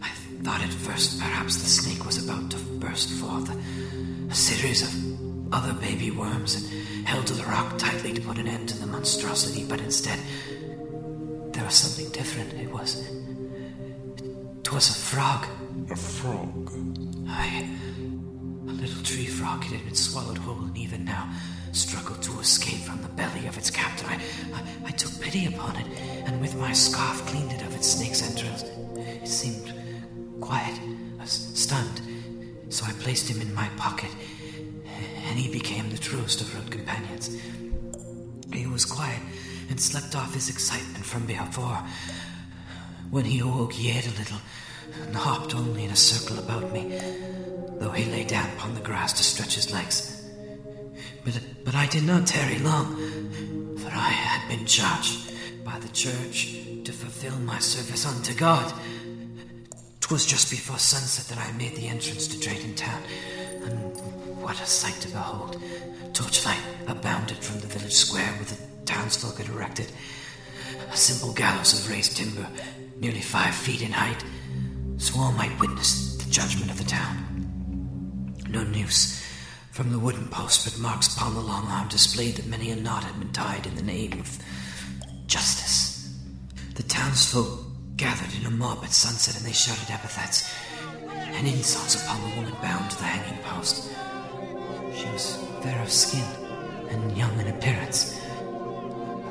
I 0.00 0.08
thought 0.42 0.62
at 0.62 0.72
first 0.72 1.20
perhaps 1.20 1.56
the 1.56 1.68
snake 1.68 2.06
was 2.06 2.24
about 2.24 2.50
to 2.52 2.56
burst 2.80 3.10
forth. 3.10 3.50
A 4.30 4.34
series 4.34 4.82
of 4.82 5.52
other 5.52 5.74
baby 5.74 6.10
worms 6.10 6.54
and 6.54 7.06
held 7.06 7.26
to 7.26 7.34
the 7.34 7.44
rock 7.44 7.76
tightly 7.76 8.14
to 8.14 8.22
put 8.22 8.38
an 8.38 8.48
end 8.48 8.70
to 8.70 8.78
the 8.78 8.86
monstrosity, 8.86 9.64
but 9.68 9.80
instead, 9.80 10.18
there 11.52 11.64
was 11.64 11.74
something 11.74 12.10
different. 12.12 12.54
It 12.54 12.72
was. 12.72 13.06
It 14.16 14.72
was 14.72 14.88
a 14.88 14.94
frog. 14.94 15.46
A 15.90 15.96
frog? 15.96 16.72
I. 17.28 17.68
It 19.14 19.76
had 19.76 19.84
been 19.84 19.94
swallowed 19.94 20.38
whole, 20.38 20.58
and 20.64 20.76
even 20.76 21.04
now 21.04 21.30
struggled 21.72 22.22
to 22.22 22.40
escape 22.40 22.80
from 22.80 23.02
the 23.02 23.08
belly 23.08 23.46
of 23.46 23.58
its 23.58 23.70
captor. 23.70 24.06
I, 24.06 24.14
I, 24.54 24.88
I 24.88 24.90
took 24.90 25.20
pity 25.20 25.46
upon 25.46 25.76
it, 25.76 25.86
and 26.26 26.40
with 26.40 26.54
my 26.56 26.72
scarf 26.72 27.24
cleaned 27.26 27.52
it 27.52 27.60
of 27.62 27.74
its 27.74 27.86
snake's 27.86 28.22
entrails. 28.22 28.64
It 28.96 29.28
seemed 29.28 29.72
quiet, 30.40 30.78
uh, 31.20 31.24
stunned, 31.26 32.00
so 32.70 32.86
I 32.86 32.92
placed 32.92 33.28
him 33.28 33.42
in 33.42 33.54
my 33.54 33.68
pocket, 33.76 34.10
and 35.26 35.38
he 35.38 35.52
became 35.52 35.90
the 35.90 35.98
truest 35.98 36.40
of 36.40 36.54
road 36.54 36.70
companions. 36.70 37.38
He 38.52 38.66
was 38.66 38.84
quiet 38.86 39.20
and 39.68 39.78
slept 39.78 40.16
off 40.16 40.34
his 40.34 40.48
excitement 40.48 41.04
from 41.04 41.26
before. 41.26 41.82
When 43.10 43.26
he 43.26 43.40
awoke, 43.40 43.74
he 43.74 43.90
ate 43.90 44.06
a 44.06 44.18
little 44.18 44.38
and 45.06 45.14
hopped 45.14 45.54
only 45.54 45.84
in 45.84 45.90
a 45.90 45.96
circle 45.96 46.38
about 46.38 46.72
me, 46.72 46.98
though 47.82 47.90
he 47.90 48.04
lay 48.10 48.24
down 48.24 48.48
upon 48.56 48.74
the 48.74 48.80
grass 48.80 49.12
to 49.14 49.24
stretch 49.24 49.56
his 49.56 49.72
legs. 49.72 50.24
But, 51.24 51.40
but 51.64 51.74
I 51.74 51.86
did 51.86 52.04
not 52.04 52.26
tarry 52.26 52.58
long, 52.60 52.96
for 53.78 53.88
I 53.88 54.10
had 54.10 54.48
been 54.48 54.66
charged 54.66 55.32
by 55.64 55.78
the 55.80 55.88
church 55.88 56.58
to 56.84 56.92
fulfill 56.92 57.36
my 57.40 57.58
service 57.58 58.06
unto 58.06 58.34
God. 58.34 58.72
'Twas 60.00 60.26
just 60.26 60.50
before 60.50 60.78
sunset 60.78 61.26
that 61.26 61.44
I 61.44 61.52
made 61.56 61.74
the 61.74 61.88
entrance 61.88 62.28
to 62.28 62.38
Drayton 62.38 62.74
Town, 62.74 63.02
and 63.64 63.96
what 64.40 64.60
a 64.60 64.66
sight 64.66 65.00
to 65.00 65.08
behold! 65.08 65.60
Torchlight 66.12 66.60
abounded 66.86 67.38
from 67.38 67.60
the 67.60 67.66
village 67.66 67.94
square 67.94 68.30
where 68.32 68.44
the 68.44 68.58
townsfolk 68.84 69.38
had 69.38 69.48
erected. 69.48 69.90
A 70.90 70.96
simple 70.96 71.32
gallows 71.32 71.72
of 71.72 71.90
raised 71.90 72.16
timber, 72.16 72.46
nearly 73.00 73.22
five 73.22 73.54
feet 73.54 73.82
in 73.82 73.92
height, 73.92 74.22
so 74.98 75.18
all 75.18 75.32
might 75.32 75.58
witness 75.58 76.16
the 76.16 76.30
judgment 76.30 76.70
of 76.70 76.78
the 76.78 76.84
town. 76.84 77.31
No 78.52 78.64
noose 78.64 79.24
from 79.70 79.92
the 79.92 79.98
wooden 79.98 80.28
post, 80.28 80.66
but 80.66 80.78
marks 80.78 81.16
upon 81.16 81.32
the 81.32 81.40
long 81.40 81.64
arm 81.68 81.88
displayed 81.88 82.36
that 82.36 82.44
many 82.44 82.70
a 82.70 82.76
knot 82.76 83.02
had 83.02 83.18
been 83.18 83.32
tied 83.32 83.66
in 83.66 83.74
the 83.76 83.82
name 83.82 84.12
of 84.20 84.38
justice. 85.26 86.14
The 86.74 86.82
townsfolk 86.82 87.64
gathered 87.96 88.34
in 88.38 88.44
a 88.44 88.50
mob 88.50 88.84
at 88.84 88.92
sunset, 88.92 89.38
and 89.38 89.46
they 89.46 89.54
shouted 89.54 89.90
epithets 89.90 90.52
and 91.08 91.48
insults 91.48 91.94
upon 92.04 92.20
the 92.28 92.36
woman 92.36 92.52
bound 92.60 92.90
to 92.90 92.98
the 92.98 93.04
hanging 93.04 93.42
post. 93.42 93.90
She 94.94 95.06
was 95.08 95.38
fair 95.62 95.80
of 95.80 95.90
skin 95.90 96.28
and 96.90 97.16
young 97.16 97.40
in 97.40 97.48
appearance, 97.48 98.20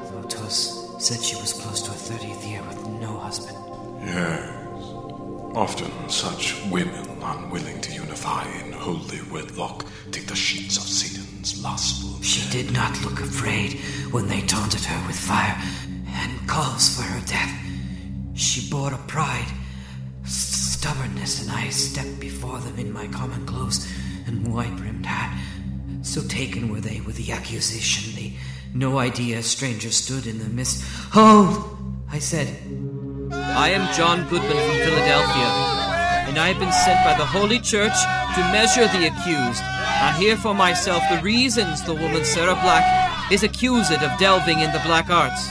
though 0.10 0.26
'twas 0.28 0.88
said 0.98 1.22
she 1.22 1.36
was 1.36 1.54
close 1.54 1.84
to 1.84 1.92
her 1.92 1.98
thirtieth 1.98 2.44
year 2.44 2.64
with 2.64 2.88
no 2.88 3.20
husband. 3.20 3.58
Yes. 4.04 4.58
Often 5.54 6.10
such 6.10 6.56
women, 6.72 7.06
unwilling 7.22 7.82
to 7.82 7.92
unify 7.94 8.50
in 8.64 8.71
holy 8.82 9.22
wedlock, 9.32 9.86
take 10.10 10.26
the 10.26 10.36
sheets 10.36 10.78
of 10.78 10.84
Satan's 10.84 11.64
lustful. 11.64 12.20
She 12.24 12.50
did 12.50 12.74
not 12.74 13.00
look 13.04 13.20
afraid 13.22 13.80
when 14.12 14.28
they 14.28 14.42
taunted 14.42 14.84
her 14.86 15.08
with 15.08 15.16
fire 15.16 15.56
and 16.08 16.50
calls 16.50 16.96
for 16.96 17.04
her 17.04 17.26
death. 17.28 17.54
She 18.34 18.70
bore 18.72 18.92
a 18.92 18.98
pride, 19.08 19.52
stubbornness, 20.26 21.44
and 21.44 21.52
I 21.52 21.70
stepped 21.70 22.20
before 22.20 22.58
them 22.60 22.80
in 22.80 22.92
my 22.92 23.08
common 23.08 23.46
clothes 23.46 23.88
and 24.26 24.52
white 24.52 24.76
brimmed 24.78 25.06
hat. 25.06 25.40
So 26.02 26.22
taken 26.28 26.72
were 26.72 26.82
they 26.82 27.02
with 27.02 27.18
the 27.18 27.32
accusation, 27.32 28.16
they 28.16 28.34
no 28.74 28.98
idea 28.98 29.40
a 29.40 29.44
stranger 29.44 29.92
stood 29.92 30.26
in 30.26 30.40
the 30.40 30.46
midst. 30.46 30.84
Hold! 31.12 31.78
I 32.12 32.18
said, 32.18 32.48
I 33.32 33.70
am 33.70 33.94
John 33.94 34.28
Goodman 34.28 34.58
from 34.58 34.78
Philadelphia, 34.78 35.81
and 36.32 36.40
I 36.40 36.48
have 36.48 36.60
been 36.60 36.72
sent 36.72 37.04
by 37.04 37.14
the 37.18 37.26
Holy 37.26 37.60
Church 37.60 37.92
to 37.92 38.42
measure 38.54 38.88
the 38.88 39.08
accused, 39.08 39.62
and 39.62 40.16
hear 40.16 40.38
for 40.38 40.54
myself 40.54 41.04
the 41.12 41.22
reasons 41.22 41.84
the 41.84 41.94
woman 41.94 42.24
Sarah 42.24 42.56
Black 42.56 43.30
is 43.34 43.44
accused 43.44 43.92
of 43.92 44.18
delving 44.18 44.62
in 44.62 44.72
the 44.72 44.80
black 44.80 45.10
arts. 45.10 45.50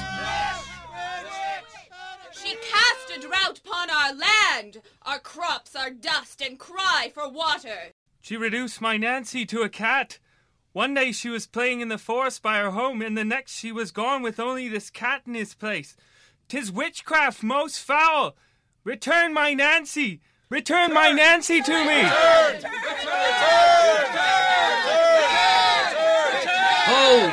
She 2.33 2.57
cast 2.64 3.14
a 3.14 3.21
drought 3.21 3.61
upon 3.62 3.90
our 3.90 4.14
land. 4.14 4.81
Our 5.03 5.19
crops 5.19 5.77
are 5.77 5.90
dust 5.90 6.40
and 6.40 6.59
cry 6.59 7.12
for 7.12 7.29
water. 7.29 7.93
She 8.23 8.38
reduced 8.38 8.81
my 8.81 8.97
Nancy 8.97 9.45
to 9.45 9.61
a 9.61 9.69
cat. 9.69 10.19
One 10.73 10.95
day 10.95 11.12
she 11.12 11.29
was 11.29 11.47
playing 11.47 11.83
in 11.83 11.88
the 11.88 11.99
forest 11.99 12.40
by 12.40 12.57
her 12.57 12.71
home, 12.71 13.03
and 13.03 13.19
the 13.19 13.25
next 13.25 13.59
she 13.59 13.71
was 13.71 13.90
gone 13.90 14.23
with 14.23 14.40
only 14.40 14.66
this 14.66 14.88
cat 14.88 15.25
in 15.27 15.35
his 15.35 15.53
place. 15.53 15.95
Tis 16.49 16.73
witchcraft 16.73 17.43
most 17.43 17.81
foul. 17.81 18.35
Return 18.83 19.35
my 19.35 19.53
Nancy! 19.53 20.23
Return 20.51 20.93
my 20.93 21.13
Nancy 21.13 21.63
to 21.63 21.73
me! 21.73 22.03
Hold! 26.89 27.31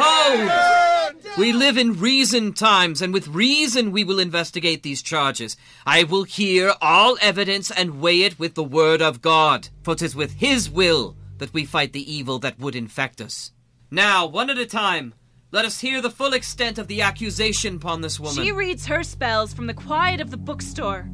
Hold! 0.00 1.38
We 1.38 1.52
live 1.52 1.78
in 1.78 2.00
reason 2.00 2.54
times, 2.54 3.00
and 3.00 3.14
with 3.14 3.28
reason 3.28 3.92
we 3.92 4.02
will 4.02 4.18
investigate 4.18 4.82
these 4.82 5.00
charges. 5.00 5.56
I 5.86 6.02
will 6.02 6.24
hear 6.24 6.74
all 6.80 7.16
evidence 7.20 7.70
and 7.70 8.00
weigh 8.00 8.22
it 8.22 8.36
with 8.36 8.56
the 8.56 8.64
word 8.64 9.00
of 9.00 9.22
God, 9.22 9.68
for 9.84 9.94
'tis 9.94 10.16
with 10.16 10.32
his 10.32 10.68
will 10.68 11.16
that 11.38 11.54
we 11.54 11.64
fight 11.64 11.92
the 11.92 12.12
evil 12.12 12.40
that 12.40 12.58
would 12.58 12.74
infect 12.74 13.20
us. 13.20 13.52
Now, 13.92 14.26
one 14.26 14.50
at 14.50 14.58
a 14.58 14.66
time, 14.66 15.14
let 15.52 15.64
us 15.64 15.78
hear 15.78 16.02
the 16.02 16.10
full 16.10 16.32
extent 16.32 16.78
of 16.78 16.88
the 16.88 17.00
accusation 17.00 17.76
upon 17.76 18.00
this 18.00 18.18
woman. 18.18 18.44
She 18.44 18.50
reads 18.50 18.86
her 18.86 19.04
spells 19.04 19.54
from 19.54 19.68
the 19.68 19.74
quiet 19.74 20.20
of 20.20 20.32
the 20.32 20.36
bookstore. 20.36 21.08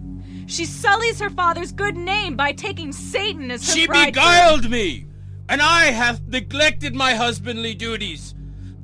She 0.46 0.64
sullies 0.66 1.20
her 1.20 1.30
father's 1.30 1.72
good 1.72 1.96
name 1.96 2.37
by 2.37 2.52
taking 2.52 2.92
Satan 2.92 3.50
as 3.50 3.66
her 3.66 3.72
She 3.72 3.87
bridegroom. 3.87 4.12
beguiled 4.12 4.70
me, 4.70 5.07
and 5.48 5.61
I 5.62 5.87
hath 5.87 6.20
neglected 6.26 6.94
my 6.94 7.14
husbandly 7.14 7.74
duties, 7.74 8.35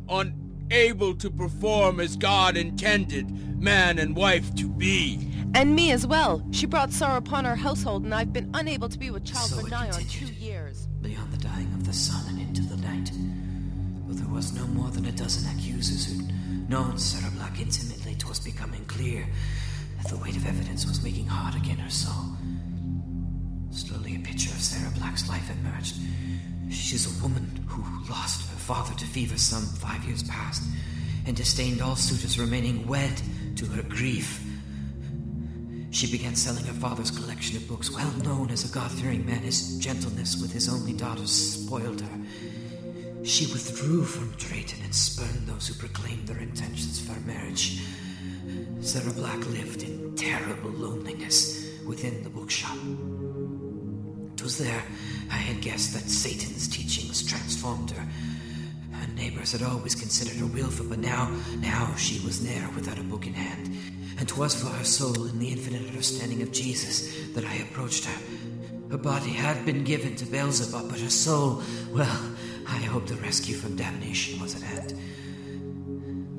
unable 0.09 1.15
to 1.15 1.31
perform 1.31 2.01
as 2.01 2.17
God 2.17 2.57
intended 2.57 3.31
man 3.61 3.99
and 3.99 4.17
wife 4.17 4.55
to 4.57 4.69
be. 4.69 5.27
And 5.55 5.75
me 5.75 5.91
as 5.91 6.07
well. 6.07 6.43
She 6.53 6.67
brought 6.67 6.93
sorrow 6.93 7.17
upon 7.17 7.45
our 7.45 7.57
household, 7.57 8.05
and 8.05 8.15
I've 8.15 8.33
been 8.33 8.51
unable 8.55 8.89
to 8.89 8.99
be 8.99 9.11
with 9.11 9.25
child 9.25 9.51
So 9.51 9.61
for 9.61 9.69
nigh 9.69 9.91
on 9.91 10.05
two 10.05 10.27
years. 10.27 10.87
beyond 11.03 11.33
the 11.33 11.39
dying 11.39 11.73
of 11.75 11.85
the 11.87 11.93
sun 11.93 12.25
and 12.29 12.41
into 12.41 12.63
the 12.63 12.77
night. 12.77 13.11
But 14.07 14.17
there 14.19 14.29
was 14.29 14.53
no 14.53 14.67
more 14.69 14.91
than 14.91 15.07
a 15.07 15.13
dozen 15.13 15.51
accusers 15.57 16.07
who'd 16.07 16.69
known 16.71 16.99
Sarah 16.99 17.33
Black 17.33 17.61
intimately. 17.61 18.15
'Twas 18.15 18.39
becoming 18.41 18.85
clear 18.85 19.27
that 20.03 20.11
the 20.11 20.17
weight 20.17 20.37
of 20.37 20.47
evidence 20.47 20.87
was 20.87 21.03
making 21.03 21.27
hard 21.27 21.55
again 21.55 21.79
her 21.79 21.91
soul. 21.91 22.37
Slowly, 23.71 24.17
a 24.17 24.21
picture 24.21 24.51
of 24.51 24.61
Sarah 24.61 24.93
Black's 24.97 25.29
life 25.29 25.51
emerged. 25.51 25.97
She's 26.71 27.07
a 27.07 27.23
woman 27.23 27.65
who 27.69 27.83
lost 28.11 28.49
her 28.51 28.57
father 28.57 28.95
to 28.95 29.05
fever 29.05 29.39
some 29.39 29.63
five 29.63 30.05
years 30.05 30.23
past, 30.25 30.63
and 31.27 31.37
disdained 31.37 31.83
all 31.83 31.97
suitors 31.97 32.39
remaining 32.39 32.87
wed 32.87 33.21
to 33.57 33.67
her 33.67 33.83
grief. 33.83 34.45
She 35.91 36.11
began 36.11 36.37
selling 36.37 36.65
her 36.65 36.73
father's 36.73 37.11
collection 37.11 37.57
of 37.57 37.69
books. 37.69 37.91
Well 37.91 38.13
known 38.25 38.51
as 38.51 38.69
a 38.69 38.73
God 38.73 38.91
fearing 38.93 39.27
man, 39.27 39.41
his 39.41 39.79
gentleness 39.79 40.41
with 40.41 40.53
his 40.53 40.69
only 40.69 40.93
daughter 40.93 41.27
spoiled 41.27 42.01
her. 42.01 43.25
She 43.25 43.47
withdrew 43.47 44.05
from 44.05 44.31
Drayton 44.39 44.83
and 44.85 44.95
spurned 44.95 45.47
those 45.47 45.67
who 45.67 45.75
proclaimed 45.75 46.27
their 46.29 46.39
intentions 46.39 47.01
for 47.01 47.19
marriage. 47.27 47.81
Sarah 48.81 49.13
Black 49.13 49.47
lived 49.51 49.83
in 49.83 50.17
terrible 50.17 50.71
loneliness 50.71 51.71
within 51.87 52.23
the 52.23 52.31
bookshop. 52.31 52.79
It 54.35 54.43
was 54.43 54.57
there 54.57 54.83
I 55.31 55.37
had 55.37 55.61
guessed 55.61 55.93
that 55.93 56.09
Satan's 56.09 56.67
teachings 56.67 57.23
transformed 57.23 57.91
her. 57.91 58.09
Her 58.93 59.07
neighbors 59.15 59.53
had 59.53 59.63
always 59.63 59.95
considered 59.95 60.37
her 60.37 60.47
willful, 60.47 60.87
but 60.87 60.99
now, 60.99 61.31
now 61.59 61.95
she 61.97 62.25
was 62.25 62.43
there 62.43 62.69
without 62.75 62.99
a 62.99 63.03
book 63.03 63.27
in 63.27 63.35
hand. 63.35 63.77
And 64.19 64.27
'twas 64.27 64.55
for 64.55 64.69
her 64.69 64.85
soul 64.85 65.27
in 65.27 65.39
the 65.39 65.49
infinite 65.49 65.87
understanding 65.87 66.41
of 66.41 66.51
Jesus 66.51 67.13
that 67.35 67.45
I 67.45 67.57
approached 67.57 68.07
her. 68.07 68.23
Her 68.91 68.99
body 68.99 69.31
had 69.31 69.67
been 69.67 69.85
given 69.85 70.17
to 70.17 70.25
Beelzebub, 70.25 70.89
but 70.91 71.01
her 71.01 71.11
soul, 71.11 71.63
well, 71.93 72.21
I 72.67 72.79
hoped 72.79 73.09
the 73.09 73.17
rescue 73.17 73.57
from 73.57 73.77
damnation 73.77 74.41
was 74.41 74.57
at 74.57 74.63
hand. 74.63 74.95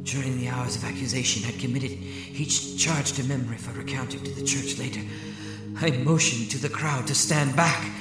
During 0.04 0.38
the 0.40 0.50
hours 0.50 0.76
of 0.76 0.84
accusation, 0.84 1.44
had 1.44 1.60
committed 1.60 1.92
each 1.92 2.78
charge 2.78 3.12
to 3.14 3.24
memory 3.24 3.58
for 3.58 3.72
recounting 3.78 4.24
to 4.24 4.32
the 4.32 4.44
church 4.44 4.80
later. 4.80 5.02
I 5.80 5.92
motioned 5.92 6.50
to 6.52 6.58
the 6.58 6.70
crowd 6.70 7.08
to 7.08 7.16
stand 7.16 7.56
back. 7.56 7.92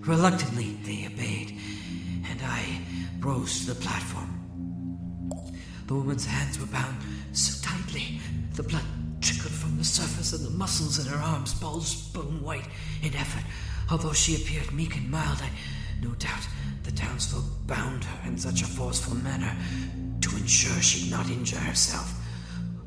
Reluctantly, 0.00 0.76
they 0.84 1.06
obeyed, 1.06 1.58
and 2.28 2.40
I 2.42 2.80
rose 3.20 3.60
to 3.60 3.74
the 3.74 3.80
platform. 3.80 4.32
The 5.86 5.94
woman's 5.94 6.26
hands 6.26 6.58
were 6.58 6.66
bound 6.66 6.96
so 7.32 7.64
tightly, 7.64 8.20
the 8.54 8.64
blood 8.64 8.84
trickled 9.20 9.52
from 9.52 9.78
the 9.78 9.84
surface, 9.84 10.32
and 10.32 10.44
the 10.44 10.50
muscles 10.50 10.98
in 10.98 11.06
her 11.12 11.22
arms 11.22 11.54
bulged 11.54 12.12
bone 12.12 12.42
white 12.42 12.66
in 13.02 13.14
effort. 13.14 13.44
Although 13.90 14.12
she 14.12 14.34
appeared 14.34 14.72
meek 14.72 14.96
and 14.96 15.10
mild, 15.10 15.38
I 15.40 15.50
no 16.02 16.10
doubt 16.14 16.46
the 16.82 16.92
townsfolk 16.92 17.44
bound 17.66 18.04
her 18.04 18.28
in 18.28 18.36
such 18.36 18.62
a 18.62 18.66
forceful 18.66 19.14
manner 19.16 19.56
to 20.36 20.42
ensure 20.42 20.82
she'd 20.82 21.10
not 21.10 21.28
injure 21.30 21.58
herself 21.58 22.14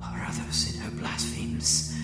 or 0.01 0.21
others 0.27 0.73
in 0.73 0.81
her 0.81 0.91
blasphemies. 0.91 1.95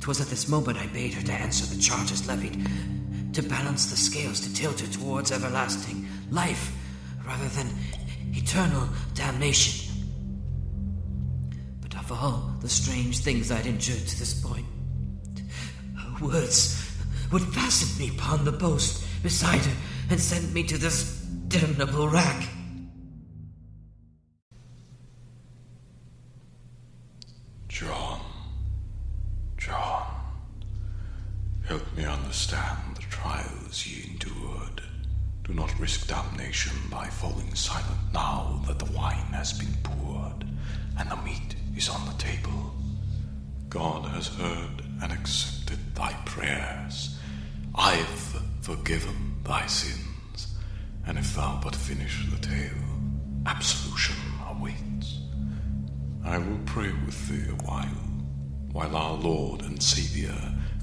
'Twas 0.00 0.20
at 0.20 0.28
this 0.28 0.48
moment 0.48 0.78
I 0.78 0.86
bade 0.88 1.14
her 1.14 1.22
to 1.22 1.32
answer 1.32 1.66
the 1.66 1.80
charges 1.80 2.26
levied, 2.26 2.68
to 3.32 3.42
balance 3.42 3.90
the 3.90 3.96
scales, 3.96 4.40
to 4.40 4.54
tilt 4.54 4.80
her 4.80 4.86
towards 4.86 5.32
everlasting 5.32 6.06
life 6.30 6.72
rather 7.26 7.48
than 7.48 7.68
eternal 8.32 8.88
damnation. 9.14 9.94
But 11.80 11.96
of 11.96 12.12
all 12.12 12.54
the 12.60 12.68
strange 12.68 13.18
things 13.18 13.50
I'd 13.50 13.66
endured 13.66 14.06
to 14.06 14.18
this 14.18 14.40
point, 14.40 14.66
her 15.96 16.26
words 16.26 16.76
would 17.32 17.42
fasten 17.42 17.98
me 17.98 18.14
upon 18.16 18.44
the 18.44 18.52
post 18.52 19.04
beside 19.22 19.60
her 19.60 19.76
and 20.10 20.20
send 20.20 20.52
me 20.52 20.64
to 20.64 20.78
this 20.78 21.20
damnable 21.48 22.08
rack. 22.08 22.48
John, 27.80 28.20
John, 29.56 30.06
help 31.70 31.96
me 31.96 32.04
understand 32.04 32.96
the 32.96 33.02
trials 33.02 33.86
ye 33.86 34.10
endured. 34.10 34.82
Do 35.44 35.54
not 35.54 35.78
risk 35.78 36.08
damnation 36.08 36.76
by 36.90 37.06
falling 37.06 37.54
silent 37.54 38.12
now 38.12 38.60
that 38.66 38.80
the 38.80 38.90
wine 38.90 39.30
has 39.30 39.52
been 39.52 39.76
poured 39.84 40.44
and 40.98 41.08
the 41.08 41.16
meat 41.18 41.54
is 41.76 41.88
on 41.88 42.04
the 42.06 42.18
table. 42.20 42.74
God 43.68 44.04
has 44.06 44.26
heard 44.26 44.82
and 45.00 45.12
accepted 45.12 45.78
thy 45.94 46.12
prayers. 46.24 47.16
I've 47.72 48.42
forgiven 48.62 49.36
thy 49.44 49.66
sins, 49.66 50.56
and 51.06 51.18
if 51.18 51.36
thou 51.36 51.60
but 51.62 51.76
finish 51.76 52.28
the 52.32 52.44
tale, 52.44 52.82
absolution 53.46 54.16
awaits. 54.48 55.20
I 56.24 56.38
will 56.38 56.62
pray 56.66 56.90
with 57.06 57.28
thee 57.28 57.48
a 57.48 57.64
while, 57.64 58.02
while 58.72 58.96
our 58.96 59.14
Lord 59.14 59.62
and 59.62 59.80
Saviour 59.80 60.34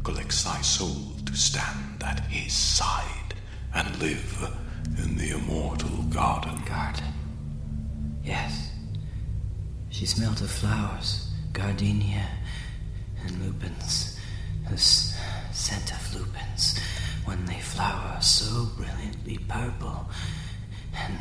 collects 0.08 0.44
thy 0.46 0.62
soul 0.62 1.12
to 1.26 1.36
stand 1.36 2.02
at 2.02 2.22
his 2.28 2.54
side 2.54 3.34
and 3.76 3.94
live 4.00 4.50
in 4.98 5.18
the 5.18 5.32
immortal 5.32 6.02
garden. 6.04 6.58
Garden. 6.66 7.04
Yes. 8.24 8.72
She 9.90 10.06
smelled 10.06 10.40
of 10.42 10.50
flowers, 10.50 11.30
gardenia, 11.52 12.26
and 13.22 13.32
lupins. 13.44 14.18
The 14.70 14.76
s- 14.76 15.14
scent 15.52 15.92
of 15.92 16.16
lupins 16.16 16.80
when 17.26 17.44
they 17.46 17.60
flower 17.60 18.18
so 18.22 18.68
brilliantly 18.78 19.40
purple, 19.40 20.10
and 20.96 21.20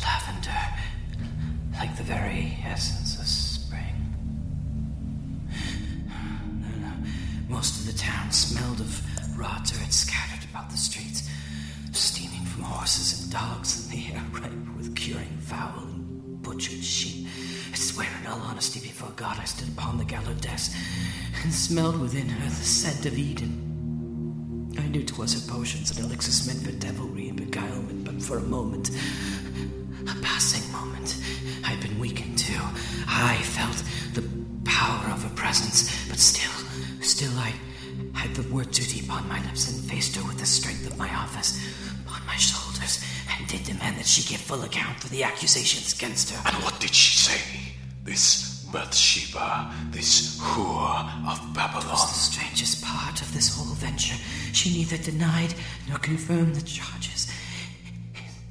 lavender 0.00 0.64
like 1.74 1.94
the 1.98 2.02
very 2.02 2.56
essence 2.64 3.18
of 3.18 3.26
Most 7.52 7.80
of 7.80 7.86
the 7.86 7.98
town 7.98 8.32
smelled 8.32 8.80
of 8.80 9.38
rot 9.38 9.68
had 9.68 9.92
scattered 9.92 10.42
about 10.50 10.70
the 10.70 10.76
streets, 10.78 11.28
steaming 11.92 12.46
from 12.46 12.62
horses 12.62 13.22
and 13.22 13.30
dogs, 13.32 13.84
and 13.84 13.92
the 13.92 14.14
air 14.14 14.24
ripe 14.32 14.76
with 14.76 14.96
curing 14.96 15.36
fowl 15.38 15.80
and 15.80 16.42
butchered 16.42 16.82
sheep. 16.82 17.28
I 17.70 17.76
swear 17.76 18.08
in 18.20 18.26
all 18.26 18.40
honesty 18.40 18.80
before 18.80 19.10
God 19.16 19.38
I 19.38 19.44
stood 19.44 19.68
upon 19.68 19.98
the 19.98 20.04
gallows 20.04 20.40
desk 20.40 20.74
and 21.44 21.52
smelled 21.52 22.00
within 22.00 22.26
her 22.28 22.48
the 22.48 22.54
scent 22.54 23.04
of 23.04 23.18
Eden. 23.18 24.72
I 24.78 24.88
knew 24.88 25.04
'twas 25.04 25.34
her 25.34 25.52
potions 25.52 25.90
and 25.90 26.06
elixirs 26.06 26.46
meant 26.46 26.62
for 26.64 26.72
devilry 26.72 27.28
and 27.28 27.36
beguilement, 27.38 28.04
but 28.04 28.22
for 28.22 28.38
a 28.38 28.42
moment, 28.42 28.90
a 30.08 30.14
passing 30.22 30.72
moment, 30.72 31.16
I'd 31.64 31.80
been 31.80 31.98
weakened 31.98 32.38
too. 32.38 32.60
I 33.06 33.36
felt 33.42 33.82
the 34.14 34.24
power 34.64 35.12
of 35.12 35.22
her 35.22 35.34
presence, 35.36 36.08
but 36.08 36.18
still, 36.18 36.50
still 37.04 37.32
I 37.38 37.52
had 38.14 38.34
the 38.34 38.54
word 38.54 38.70
duty 38.70 39.04
upon 39.04 39.28
my 39.28 39.42
lips 39.44 39.70
and 39.70 39.90
faced 39.90 40.16
her 40.16 40.26
with 40.26 40.38
the 40.38 40.46
strength 40.46 40.86
of 40.86 40.96
my 40.98 41.12
office 41.14 41.58
upon 42.04 42.24
my 42.26 42.36
shoulders, 42.36 43.04
and 43.36 43.46
did 43.46 43.64
demand 43.64 43.96
that 43.98 44.06
she 44.06 44.22
give 44.28 44.40
full 44.40 44.62
account 44.62 45.00
for 45.00 45.08
the 45.08 45.22
accusations 45.22 45.92
against 45.94 46.30
her. 46.30 46.42
And 46.46 46.62
what 46.62 46.78
did 46.80 46.94
she 46.94 47.16
say? 47.16 47.40
This 48.04 48.52
Bathsheba, 48.72 49.70
this 49.90 50.40
whore 50.40 51.04
of 51.28 51.54
Babylon. 51.54 51.90
was 51.90 52.08
the 52.08 52.32
strangest 52.32 52.82
part 52.82 53.20
of 53.20 53.32
this 53.34 53.54
whole 53.54 53.74
venture. 53.74 54.16
She 54.52 54.70
neither 54.70 54.96
denied 54.96 55.54
nor 55.88 55.98
confirmed 55.98 56.54
the 56.54 56.62
charges. 56.62 57.30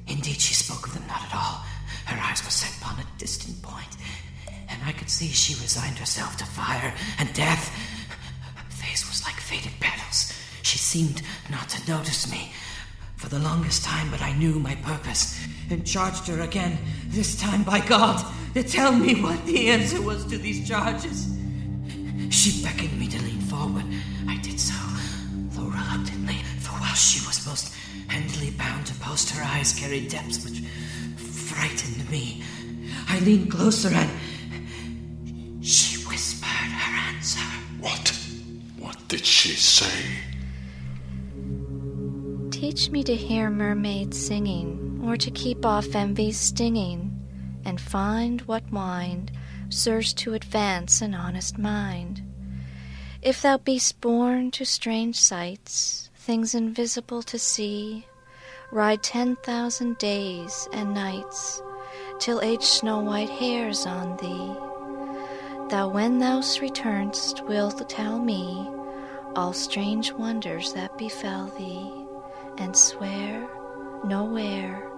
Indeed, 0.06 0.40
she 0.40 0.54
spoke 0.54 0.86
of 0.86 0.94
them 0.94 1.04
not 1.08 1.22
at 1.22 1.34
all. 1.34 1.64
Her 2.06 2.20
eyes 2.22 2.44
were 2.44 2.50
set 2.50 2.76
upon 2.80 3.00
a 3.00 3.18
distant 3.18 3.60
point, 3.62 3.96
and 4.68 4.80
I 4.84 4.92
could 4.92 5.10
see 5.10 5.28
she 5.28 5.54
resigned 5.54 5.98
herself 5.98 6.36
to 6.36 6.44
fire 6.44 6.94
and 7.18 7.32
death. 7.34 7.74
Seemed 10.92 11.22
not 11.50 11.70
to 11.70 11.90
notice 11.90 12.30
me 12.30 12.52
for 13.16 13.30
the 13.30 13.38
longest 13.38 13.82
time, 13.82 14.10
but 14.10 14.20
I 14.20 14.36
knew 14.36 14.58
my 14.58 14.74
purpose 14.74 15.42
and 15.70 15.86
charged 15.86 16.26
her 16.26 16.42
again 16.42 16.76
This 17.08 17.34
time, 17.34 17.62
by 17.62 17.80
God, 17.80 18.22
to 18.52 18.62
tell 18.62 18.92
me 18.92 19.18
what 19.22 19.42
the 19.46 19.70
answer 19.70 20.02
was 20.02 20.26
to 20.26 20.36
these 20.36 20.68
charges. 20.68 21.34
She 22.28 22.62
beckoned 22.62 22.98
me 23.00 23.08
to 23.08 23.18
lean 23.22 23.40
forward. 23.40 23.86
I 24.28 24.36
did 24.42 24.60
so, 24.60 24.74
though 25.54 25.70
reluctantly, 25.70 26.36
for 26.60 26.72
while 26.72 26.94
she 26.94 27.26
was 27.26 27.46
most 27.46 27.74
handily 28.08 28.50
bound 28.50 28.84
to 28.88 28.94
post, 28.96 29.30
her 29.30 29.42
eyes 29.42 29.72
carried 29.72 30.10
depths 30.10 30.44
which 30.44 30.60
frightened 31.16 32.10
me. 32.10 32.42
I 33.08 33.18
leaned 33.20 33.50
closer 33.50 33.88
and 33.88 34.10
she 35.64 36.04
whispered 36.04 36.70
her 36.84 37.14
answer. 37.14 37.40
What? 37.80 38.14
What 38.78 38.98
did 39.08 39.24
she 39.24 39.54
say? 39.56 40.31
Teach 42.72 42.90
me 42.90 43.04
to 43.04 43.14
hear 43.14 43.50
mermaids 43.50 44.16
singing, 44.18 45.02
or 45.04 45.18
to 45.18 45.30
keep 45.30 45.66
off 45.66 45.94
envy's 45.94 46.38
stinging, 46.38 47.20
and 47.66 47.78
find 47.78 48.40
what 48.42 48.72
wind 48.72 49.30
serves 49.68 50.14
to 50.14 50.32
advance 50.32 51.02
an 51.02 51.12
honest 51.14 51.58
mind. 51.58 52.22
If 53.20 53.42
thou 53.42 53.58
be'st 53.58 54.00
born 54.00 54.52
to 54.52 54.64
strange 54.64 55.20
sights, 55.20 56.08
things 56.16 56.54
invisible 56.54 57.22
to 57.24 57.38
see, 57.38 58.06
ride 58.70 59.02
ten 59.02 59.36
thousand 59.36 59.98
days 59.98 60.66
and 60.72 60.94
nights, 60.94 61.60
till 62.20 62.40
age 62.40 62.64
snow 62.64 63.00
white 63.00 63.28
hairs 63.28 63.84
on 63.84 64.16
thee. 64.16 65.68
Thou, 65.68 65.90
when 65.90 66.20
thou 66.20 66.40
return'st, 66.40 67.46
wilt 67.46 67.86
tell 67.90 68.18
me 68.18 68.66
all 69.36 69.52
strange 69.52 70.10
wonders 70.12 70.72
that 70.72 70.96
befell 70.96 71.52
thee 71.58 72.01
and 72.58 72.76
swear 72.76 73.48
nowhere 74.04 74.88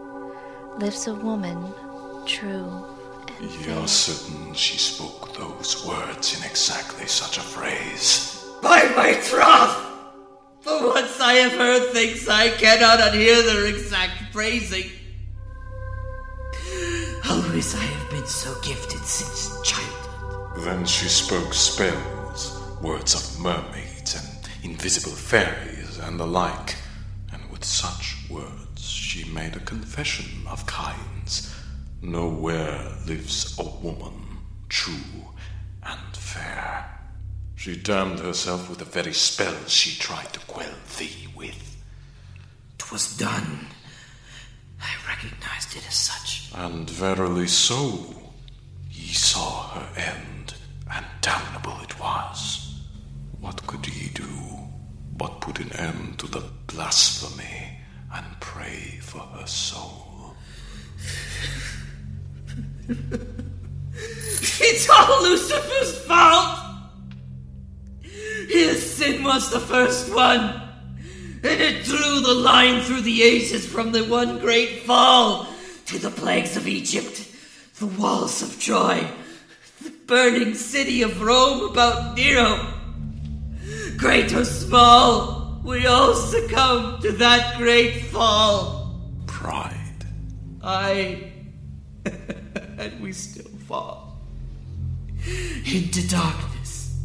lives 0.79 1.07
a 1.07 1.15
woman 1.15 1.73
true. 2.27 2.85
and 3.39 3.67
You're 3.67 3.87
certain 3.89 4.55
she 4.55 4.79
spoke 4.79 5.37
those 5.37 5.87
words 5.87 6.37
in 6.39 6.45
exactly 6.49 7.07
such 7.07 7.39
a 7.39 7.43
phrase? 7.43 8.45
By 8.63 8.85
my 8.97 9.13
troth! 9.23 9.77
For 10.61 10.89
once 10.89 11.21
I 11.21 11.35
have 11.35 11.53
heard 11.53 11.93
things 11.93 12.29
I 12.29 12.49
cannot 12.51 12.99
unhear 12.99 13.45
their 13.45 13.67
exact 13.67 14.33
phrasing. 14.33 14.91
Always 17.29 17.75
I 17.75 17.83
have 17.83 18.11
been 18.11 18.27
so 18.27 18.55
gifted 18.63 19.05
since 19.05 19.61
childhood. 19.63 20.65
Then 20.65 20.85
she 20.87 21.09
spoke 21.09 21.53
spells, 21.53 22.61
words 22.81 23.15
of 23.15 23.41
mermaids 23.41 24.15
and 24.15 24.49
invisible 24.65 25.15
fairies 25.15 25.99
and 25.99 26.19
the 26.19 26.27
like, 26.27 26.77
such 27.65 28.17
words 28.29 28.83
she 28.83 29.25
made 29.33 29.57
a 29.57 29.61
confession 29.61 30.47
of 30.47 30.67
kinds. 30.67 31.55
Nowhere 32.03 32.93
lives 33.07 33.59
a 33.59 33.65
woman 33.65 34.39
true 34.69 35.25
and 35.83 36.17
fair. 36.17 36.99
She 37.55 37.77
damned 37.77 38.19
herself 38.21 38.69
with 38.69 38.79
the 38.79 38.85
very 38.85 39.15
spells 39.15 39.71
she 39.73 39.99
tried 39.99 40.33
to 40.33 40.41
quell 40.41 40.75
thee 40.99 41.29
with. 41.35 41.77
'Twas 42.79 43.17
done. 43.17 43.69
I 44.81 44.93
recognized 45.09 45.77
it 45.77 45.87
as 45.89 45.95
such. 45.95 46.51
And 46.55 46.89
verily 46.91 47.47
so. 47.47 48.33
Ye 48.91 49.13
saw 49.13 49.69
her 49.71 49.89
end, 49.97 50.55
and 50.93 51.07
damnable 51.21 51.81
it 51.83 51.99
was. 51.99 52.81
What 53.41 53.67
could 53.67 53.87
ye 53.87 54.09
do 54.09 54.44
but 55.17 55.41
put 55.41 55.61
an 55.61 55.73
end 55.73 56.19
to 56.19 56.27
the 56.27 56.45
blasphemy 56.67 57.79
and 58.13 58.25
pray 58.41 58.99
for 59.01 59.21
her 59.21 59.47
soul? 59.47 60.35
It's 64.61 64.89
all 64.91 65.23
Lucifer's 65.23 65.99
fault! 66.05 66.59
His 68.03 68.95
sin 68.95 69.25
was 69.25 69.51
the 69.51 69.61
first 69.61 70.15
one, 70.15 70.61
and 71.43 71.61
it 71.61 71.85
drew 71.85 72.21
the 72.21 72.35
line 72.35 72.83
through 72.83 73.03
the 73.03 73.23
ages 73.23 73.67
from 73.67 73.93
the 73.93 74.05
one 74.05 74.39
great 74.39 74.83
fall 74.83 75.47
to 75.87 75.99
the 75.99 76.11
plagues 76.11 76.57
of 76.57 76.69
Egypt, 76.69 77.27
the 77.79 77.87
walls 77.87 78.43
of 78.43 78.61
Troy, 78.61 79.07
the 79.83 79.91
burning 80.07 80.55
city 80.55 81.03
of 81.03 81.23
Rome 81.23 81.71
about 81.71 82.17
Nero. 82.17 82.74
Great 83.97 84.33
or 84.35 84.45
small, 84.45 85.61
we 85.65 85.87
all 85.87 86.15
succumb 86.15 87.01
to 87.03 87.13
that 87.13 87.57
great 87.59 88.05
fall. 88.07 89.01
Pride. 89.27 90.07
I. 90.63 91.33
and 92.79 93.01
we 93.01 93.13
still 93.13 93.51
fall 93.67 94.19
into 95.67 96.07
darkness. 96.09 96.99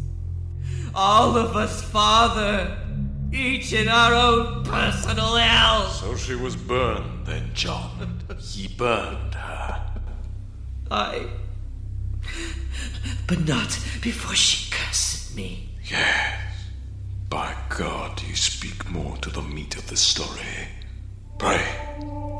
All 0.93 1.37
of 1.37 1.55
us, 1.55 1.83
Father, 1.83 2.77
each 3.31 3.73
in 3.73 3.87
our 3.87 4.13
own 4.13 4.63
personal 4.63 5.35
hell. 5.35 5.89
So 5.89 6.15
she 6.15 6.35
was 6.35 6.55
burned 6.55 7.25
then, 7.25 7.51
John. 7.53 8.21
He 8.39 8.67
burned 8.67 9.35
her. 9.35 9.91
I. 10.91 11.27
But 13.27 13.47
not 13.47 13.79
before 14.01 14.35
she 14.35 14.71
cursed 14.71 15.35
me. 15.35 15.69
Yes. 15.83 16.48
By 17.29 17.55
God, 17.69 18.23
you 18.23 18.35
speak 18.35 18.89
more 18.89 19.15
to 19.17 19.29
the 19.29 19.43
meat 19.43 19.75
of 19.75 19.85
the 19.87 19.97
story. 19.97 20.67
Pray, 21.37 21.63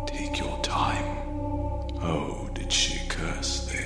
take 0.08 0.40
your 0.40 0.60
time. 0.64 1.06
Oh, 2.02 2.50
did 2.56 2.72
she 2.72 3.08
curse 3.08 3.68
thee? 3.68 3.78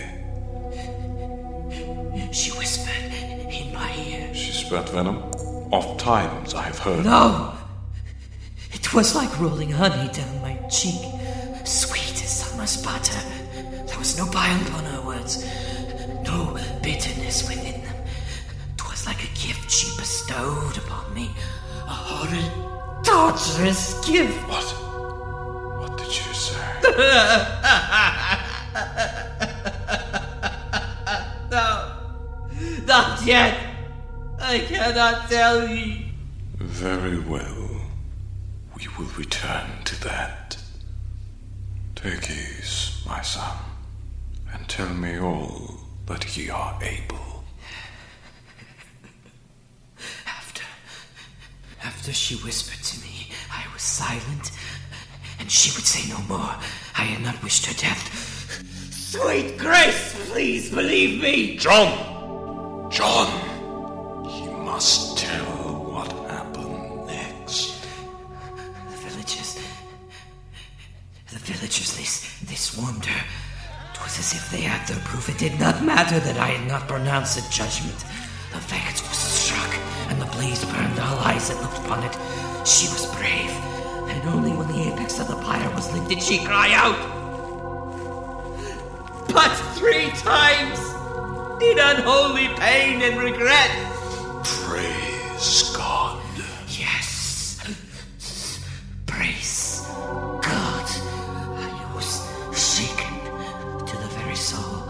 She 2.31 2.51
whispered 2.51 3.11
in 3.51 3.73
my 3.73 3.93
ear. 3.97 4.33
She 4.33 4.53
spat 4.53 4.87
venom? 4.89 5.17
Oft 5.73 5.99
times 5.99 6.53
I 6.53 6.61
have 6.63 6.79
heard. 6.79 7.03
No! 7.03 7.53
It 8.71 8.93
was 8.93 9.13
like 9.13 9.39
rolling 9.41 9.71
honey 9.71 10.09
down 10.13 10.41
my 10.41 10.55
cheek, 10.69 11.01
sweet 11.65 12.23
as 12.23 12.43
summer's 12.43 12.81
butter. 12.81 13.19
There 13.87 13.99
was 13.99 14.17
no 14.17 14.31
bile 14.31 14.61
upon 14.67 14.85
her 14.85 15.01
words, 15.01 15.43
no 16.23 16.57
bitterness 16.81 17.49
within 17.49 17.72
she 19.73 19.95
bestowed 19.97 20.77
upon 20.77 21.13
me, 21.13 21.31
a 21.85 21.89
horrid, 22.07 22.51
torturous 23.03 23.99
gift. 24.05 24.37
What? 24.47 24.63
What 25.79 25.97
did 25.97 26.07
you 26.07 26.33
say? 26.33 26.81
no, 31.51 31.91
not 32.85 33.25
yet. 33.25 33.57
I 34.39 34.59
cannot 34.59 35.29
tell 35.29 35.67
you. 35.67 36.05
Very 36.57 37.19
well. 37.19 37.81
We 38.77 38.87
will 38.97 39.09
return 39.17 39.83
to 39.85 40.01
that. 40.03 40.57
Take 41.95 42.29
ease, 42.29 43.01
my 43.07 43.21
son, 43.21 43.57
and 44.51 44.67
tell 44.67 44.93
me 44.93 45.17
all 45.19 45.75
that 46.05 46.35
ye 46.37 46.49
are 46.49 46.77
able. 46.83 47.43
After, 50.25 50.63
after 52.03 52.11
she 52.11 52.35
whispered 52.43 52.83
to 52.83 52.99
me, 52.99 53.29
I 53.49 53.63
was 53.71 53.81
silent, 53.81 54.51
and 55.39 55.49
she 55.49 55.73
would 55.73 55.85
say 55.85 56.03
no 56.09 56.19
more. 56.27 56.53
I 56.97 57.03
had 57.03 57.23
not 57.23 57.41
wished 57.41 57.65
her 57.65 57.73
death. 57.75 58.03
Sweet 58.91 59.57
Grace, 59.57 60.29
please 60.29 60.69
believe 60.69 61.21
me. 61.23 61.55
John! 61.55 62.91
John! 62.91 63.27
He 64.27 64.49
must 64.65 65.17
tell 65.17 65.45
what 65.93 66.11
happened 66.29 67.07
next. 67.07 67.81
The 68.89 68.97
villagers, 68.97 69.59
the 71.31 71.39
villagers, 71.39 71.95
they, 71.95 72.47
they 72.47 72.55
swarmed 72.55 73.05
her. 73.05 73.25
It 73.93 74.01
was 74.03 74.19
as 74.19 74.33
if 74.33 74.51
they 74.51 74.59
had 74.59 74.85
their 74.89 75.01
proof. 75.05 75.29
It 75.29 75.37
did 75.37 75.57
not 75.57 75.81
matter 75.81 76.19
that 76.19 76.37
I 76.37 76.47
had 76.47 76.67
not 76.67 76.85
pronounced 76.85 77.39
a 77.39 77.49
judgment. 77.49 77.99
The 78.51 78.59
faggots 78.59 79.07
blaze 80.43 80.65
burned 80.65 80.99
all 80.99 81.19
eyes 81.19 81.47
that 81.49 81.61
looked 81.61 81.77
upon 81.77 82.03
it. 82.03 82.13
She 82.67 82.87
was 82.89 83.05
brave, 83.15 83.51
and 84.11 84.27
only 84.27 84.51
when 84.51 84.67
the 84.67 84.91
apex 84.91 85.19
of 85.19 85.27
the 85.27 85.37
pyre 85.37 85.73
was 85.73 85.91
lit 85.93 86.07
did 86.09 86.21
she 86.21 86.43
cry 86.43 86.73
out. 86.73 86.99
But 89.29 89.53
three 89.77 90.09
times, 90.09 90.79
in 91.63 91.79
unholy 91.79 92.49
pain 92.59 93.01
and 93.01 93.17
regret. 93.21 93.71
Praise 94.43 95.73
God. 95.75 96.21
Yes. 96.67 97.63
Praise 99.05 99.87
God. 100.41 100.87
I 101.69 101.91
was 101.95 102.09
shaken 102.53 103.13
to 103.85 103.95
the 103.97 104.09
very 104.19 104.35
soul. 104.35 104.89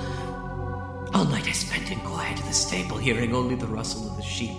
All 1.13 1.26
night 1.26 1.48
I 1.48 1.52
spent 1.52 1.92
in 1.92 2.00
quiet 2.00 2.39
in 2.39 2.46
the 2.48 2.54
stable, 2.54 2.98
hearing 2.98 3.36
only 3.36 3.54
the 3.54 3.68
rustle 3.68 4.10
of 4.10 4.18
the 4.18 4.24
sheep. 4.24 4.58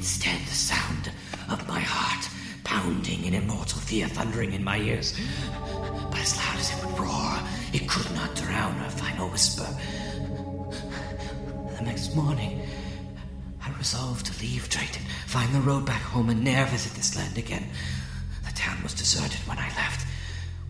Instead, 0.00 0.40
the 0.46 0.54
sound 0.54 1.12
of 1.50 1.68
my 1.68 1.78
heart 1.78 2.26
pounding 2.64 3.22
in 3.26 3.34
immortal 3.34 3.78
fear 3.78 4.08
thundering 4.08 4.54
in 4.54 4.64
my 4.64 4.78
ears. 4.78 5.14
But 6.10 6.20
as 6.20 6.34
loud 6.38 6.56
as 6.56 6.70
it 6.72 6.86
would 6.86 6.98
roar, 6.98 7.38
it 7.74 7.86
could 7.86 8.10
not 8.14 8.34
drown 8.34 8.72
her 8.76 8.88
final 8.88 9.28
whisper. 9.28 9.68
The 11.76 11.84
next 11.84 12.16
morning, 12.16 12.62
I 13.62 13.70
resolved 13.76 14.24
to 14.24 14.40
leave 14.42 14.70
Drayton, 14.70 15.04
find 15.26 15.54
the 15.54 15.60
road 15.60 15.84
back 15.84 16.00
home, 16.00 16.30
and 16.30 16.42
ne'er 16.42 16.64
visit 16.64 16.94
this 16.94 17.14
land 17.14 17.36
again. 17.36 17.66
The 18.46 18.54
town 18.54 18.82
was 18.82 18.94
deserted 18.94 19.46
when 19.46 19.58
I 19.58 19.68
left, 19.76 20.06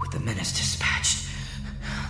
with 0.01 0.11
the 0.11 0.19
menace 0.19 0.51
dispatched. 0.51 1.29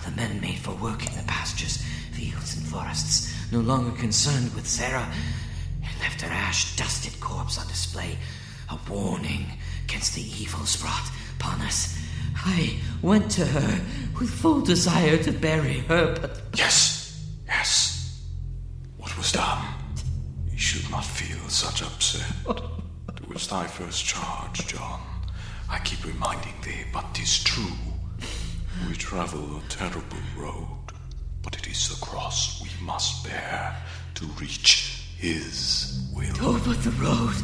The 0.05 0.11
men 0.15 0.41
made 0.41 0.57
for 0.57 0.73
work 0.73 1.05
in 1.05 1.15
the 1.15 1.23
pastures, 1.27 1.83
fields, 2.13 2.57
and 2.57 2.65
forests, 2.65 3.31
no 3.51 3.59
longer 3.59 3.95
concerned 3.95 4.55
with 4.55 4.65
Sarah, 4.65 5.07
her 6.19 6.27
ash 6.27 6.75
dusted 6.75 7.17
corpse 7.21 7.57
on 7.57 7.67
display, 7.67 8.17
a 8.69 8.77
warning 8.89 9.45
against 9.85 10.15
the 10.15 10.21
evils 10.21 10.75
brought 10.75 11.09
upon 11.39 11.61
us. 11.61 11.97
I 12.35 12.75
went 13.01 13.31
to 13.31 13.45
her 13.45 13.81
with 14.19 14.29
full 14.29 14.61
desire 14.61 15.17
to 15.23 15.31
bury 15.31 15.79
her, 15.87 16.17
but. 16.19 16.41
Yes, 16.55 17.25
yes. 17.45 18.21
What 18.97 19.15
was 19.17 19.31
done? 19.31 19.63
You 20.51 20.57
should 20.57 20.89
not 20.91 21.05
feel 21.05 21.47
such 21.47 21.81
upset. 21.83 22.25
Oh. 22.47 22.81
It 23.15 23.29
was 23.29 23.47
thy 23.47 23.67
first 23.67 24.03
charge, 24.05 24.67
John. 24.67 24.99
I 25.69 25.79
keep 25.79 26.03
reminding 26.03 26.55
thee, 26.63 26.83
but 26.91 27.01
but 27.01 27.15
'tis 27.15 27.43
true. 27.43 27.77
We 28.87 28.95
travel 28.95 29.57
a 29.57 29.61
terrible 29.69 30.17
road, 30.37 30.91
but 31.43 31.55
it 31.57 31.67
is 31.67 31.89
the 31.89 32.05
cross 32.05 32.61
we 32.61 32.69
must 32.85 33.23
bear 33.23 33.75
to 34.15 34.25
reach 34.39 34.90
his 35.21 36.01
will. 36.15 36.33
But 36.65 36.81
the 36.81 36.89
road. 36.97 37.35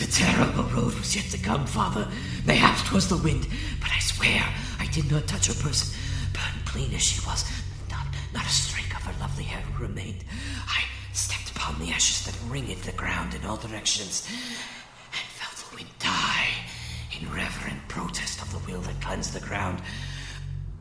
The 0.00 0.06
terrible 0.10 0.64
road 0.64 0.94
was 0.94 1.14
yet 1.14 1.26
to 1.26 1.38
come, 1.38 1.66
Father. 1.66 2.08
Mayhaps 2.46 2.82
'twas 2.82 3.06
the 3.08 3.18
wind, 3.18 3.46
but 3.80 3.90
I 3.92 4.00
swear 4.00 4.42
I 4.80 4.86
did 4.86 5.10
not 5.10 5.28
touch 5.28 5.46
her 5.46 5.54
person. 5.54 5.94
Burned 6.32 6.64
clean 6.64 6.92
as 6.94 7.02
she 7.02 7.20
was, 7.26 7.44
not, 7.90 8.06
not 8.32 8.44
a 8.46 8.48
streak 8.48 8.96
of 8.96 9.02
her 9.02 9.14
lovely 9.20 9.44
hair 9.44 9.62
remained. 9.78 10.24
I 10.66 10.82
stepped 11.12 11.50
upon 11.50 11.78
the 11.78 11.92
ashes 11.92 12.24
that 12.24 12.34
ringed 12.50 12.82
the 12.82 12.92
ground 12.92 13.34
in 13.34 13.44
all 13.44 13.58
directions, 13.58 14.26
and 15.12 15.26
felt 15.38 15.54
the 15.68 15.76
wind 15.76 15.90
die 16.00 16.48
in 17.12 17.30
reverent 17.30 17.86
protest 17.88 18.40
of 18.42 18.50
the 18.50 18.58
will 18.70 18.80
that 18.80 19.00
cleansed 19.00 19.34
the 19.34 19.46
ground. 19.46 19.80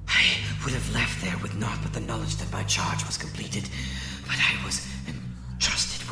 I 0.08 0.24
would 0.64 0.74
have 0.74 0.94
left 0.94 1.22
there 1.22 1.38
with 1.44 1.56
naught 1.56 1.80
but 1.84 1.94
the 1.94 2.00
knowledge 2.00 2.38
that 2.38 2.52
my 2.52 2.64
charge 2.64 3.06
was 3.06 3.18
completed, 3.18 3.70
but 4.26 4.38
I 4.38 4.66
was 4.66 4.93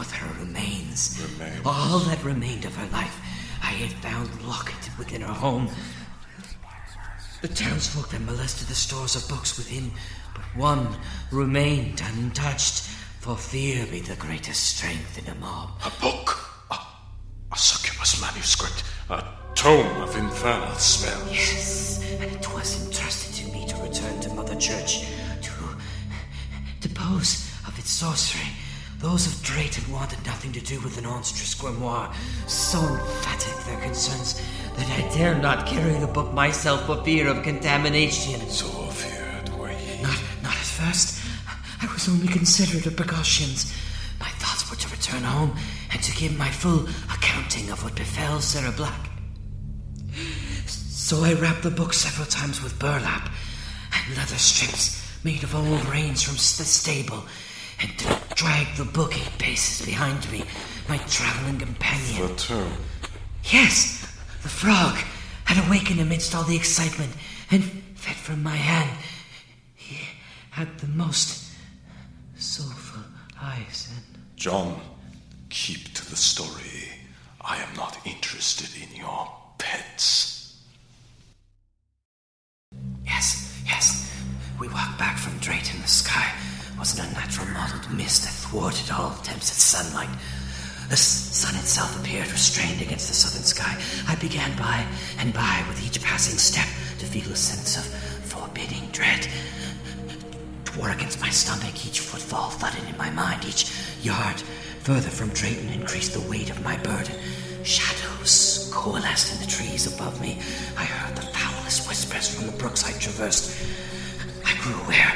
with 0.01 0.11
her 0.13 0.39
remains. 0.43 1.21
Remains. 1.37 1.61
All 1.63 1.99
that 1.99 2.23
remained 2.23 2.65
of 2.65 2.75
her 2.75 2.87
life 2.87 3.19
I 3.61 3.67
had 3.67 3.91
found 4.01 4.29
locked 4.41 4.89
within 4.97 5.21
her 5.21 5.31
home. 5.31 5.69
The 7.43 7.47
townsfolk 7.47 8.09
that 8.09 8.21
molested 8.21 8.67
the 8.67 8.73
stores 8.73 9.15
of 9.15 9.29
books 9.29 9.59
within, 9.59 9.91
but 10.33 10.43
one 10.57 10.87
remained 11.31 12.01
untouched, 12.01 12.81
for 13.19 13.37
fear 13.37 13.85
be 13.85 13.99
the 13.99 14.15
greatest 14.15 14.75
strength 14.75 15.19
in 15.19 15.31
a 15.31 15.35
mob. 15.35 15.69
A 15.85 15.91
book! 16.01 16.49
A, 16.71 16.79
a 17.51 17.57
succubus 17.57 18.19
manuscript! 18.19 18.83
A 19.11 19.23
tome 19.53 20.01
of 20.01 20.17
infernal 20.17 20.73
spells! 20.77 21.31
Yes, 21.31 22.03
and 22.19 22.23
it 22.23 22.53
was 22.55 22.87
entrusted 22.87 23.35
to 23.35 23.53
me 23.53 23.67
to 23.67 23.75
return 23.77 24.19
to 24.21 24.29
Mother 24.29 24.55
Church 24.55 25.05
to 25.43 25.51
depose 26.79 27.47
of 27.67 27.77
its 27.77 27.91
sorcery. 27.91 28.49
Those 29.01 29.25
of 29.25 29.41
Drayton 29.41 29.91
wanted 29.91 30.23
nothing 30.27 30.51
to 30.51 30.61
do 30.61 30.79
with 30.81 30.99
an 30.99 31.05
monstrous 31.05 31.55
grimoire, 31.55 32.13
so 32.47 32.79
emphatic 32.79 33.65
their 33.65 33.81
concerns 33.81 34.39
that 34.75 34.87
I 34.91 35.11
dare 35.15 35.33
not 35.33 35.65
carry 35.65 35.97
the 35.97 36.05
book 36.05 36.31
myself 36.33 36.85
for 36.85 37.03
fear 37.03 37.27
of 37.27 37.41
contamination. 37.41 38.39
So 38.47 38.67
feared 38.67 39.49
were 39.57 39.71
ye. 39.71 40.03
Not, 40.03 40.21
not 40.43 40.53
at 40.53 40.59
first. 40.59 41.19
I 41.81 41.91
was 41.91 42.07
only 42.07 42.27
considerate 42.27 42.85
of 42.85 42.95
precautions. 42.95 43.73
My 44.19 44.29
thoughts 44.37 44.69
were 44.69 44.77
to 44.77 44.89
return 44.89 45.23
home 45.23 45.55
and 45.91 46.03
to 46.03 46.15
give 46.15 46.37
my 46.37 46.49
full 46.49 46.87
accounting 47.11 47.71
of 47.71 47.83
what 47.83 47.95
befell 47.95 48.39
Sarah 48.39 48.71
Black. 48.71 49.09
So 50.77 51.23
I 51.23 51.33
wrapped 51.33 51.63
the 51.63 51.71
book 51.71 51.93
several 51.93 52.27
times 52.27 52.61
with 52.61 52.77
burlap 52.77 53.31
and 53.93 54.15
leather 54.15 54.37
strips 54.37 55.01
made 55.23 55.43
of 55.43 55.55
old 55.55 55.85
reins 55.85 56.21
from 56.21 56.35
the 56.35 56.69
stable, 56.69 57.23
and 57.82 57.98
to 58.00 58.20
drag 58.36 58.67
the 58.76 58.86
book 58.86 59.17
eight 59.17 59.38
paces 59.38 59.86
behind 59.86 60.30
me, 60.32 60.44
my 60.88 60.98
traveling 60.98 61.58
companion. 61.58 62.28
The 62.28 62.36
tomb. 62.36 62.74
Yes, 63.46 64.02
the 64.44 64.50
frog 64.50 64.96
had 65.46 65.65
awakened 65.67 66.00
amidst 66.00 66.36
all 66.36 66.44
the 66.44 66.56
excitement 66.56 67.12
and 67.50 67.63
fed 67.96 68.15
from 68.15 68.44
my 68.44 68.56
hand. 68.56 68.98
He 69.76 69.98
had 70.52 70.80
the 70.80 70.88
most 70.88 71.54
soulful 72.36 73.04
eyes 73.41 73.89
and. 73.96 74.06
John, 74.36 74.80
keep 75.50 75.94
to 75.94 76.10
the 76.10 76.15
story. 76.15 76.89
I 77.41 77.58
am 77.58 77.76
not 77.76 77.98
interested 78.06 78.70
in 78.82 78.96
your 78.96 79.32
pets. 79.58 80.58
Yes, 83.06 83.62
yes. 83.65 84.12
We 84.60 84.67
walked 84.67 84.98
back 84.98 85.17
from 85.17 85.38
Drayton. 85.39 85.82
The 85.82 85.88
sky 85.88 86.32
was 86.82 86.98
an 86.98 87.06
unnatural 87.06 87.48
mottled 87.50 87.94
mist 87.94 88.24
that 88.24 88.34
thwarted 88.34 88.89
all 88.89 89.13
attempts 89.22 89.52
at 89.52 89.58
sunlight. 89.58 90.10
The 90.89 90.98
sun 90.98 91.54
itself 91.54 91.96
appeared 92.00 92.32
restrained 92.32 92.82
against 92.82 93.08
the 93.08 93.13
southern 93.13 93.44
sky. 93.44 93.80
I 94.08 94.15
began 94.15 94.58
by 94.58 94.88
and 95.20 95.32
by 95.32 95.63
with 95.67 95.86
each 95.86 96.02
passing 96.02 96.39
step 96.39 96.65
to 96.98 97.06
feel 97.06 97.32
a 97.32 97.36
sense 97.36 97.78
of 97.78 97.86
forbidding 98.26 98.89
dread. 98.91 99.28
Tore 100.65 100.89
against 100.89 101.22
my 101.22 101.30
stomach, 101.30 101.86
each 101.86 102.00
footfall 102.00 102.50
thudded 102.50 102.89
in 102.89 102.98
my 102.98 103.12
mind, 103.12 103.46
each 103.46 103.72
yard 104.02 104.41
further 104.82 105.12
from 105.12 105.30
Drayton 105.30 105.70
increased 105.70 106.13
the 106.13 106.28
weight 106.32 106.50
of 106.50 106.63
my 106.63 106.78
burden. 106.78 107.15
Shadows 107.63 108.72
coalesced 108.74 109.36
in 109.36 109.39
the 109.46 109.52
trees 109.52 109.86
above 109.86 110.20
me. 110.20 110.39
I 110.76 110.86
heard 110.86 111.15
the 111.15 111.28
foulest 111.28 111.88
whispers 111.88 112.34
from 112.34 112.48
the 112.48 112.58
brooks 112.58 112.84
I 112.84 112.98
traversed. 112.98 113.56
I 114.44 114.58
grew 114.63 114.82
aware 114.82 115.13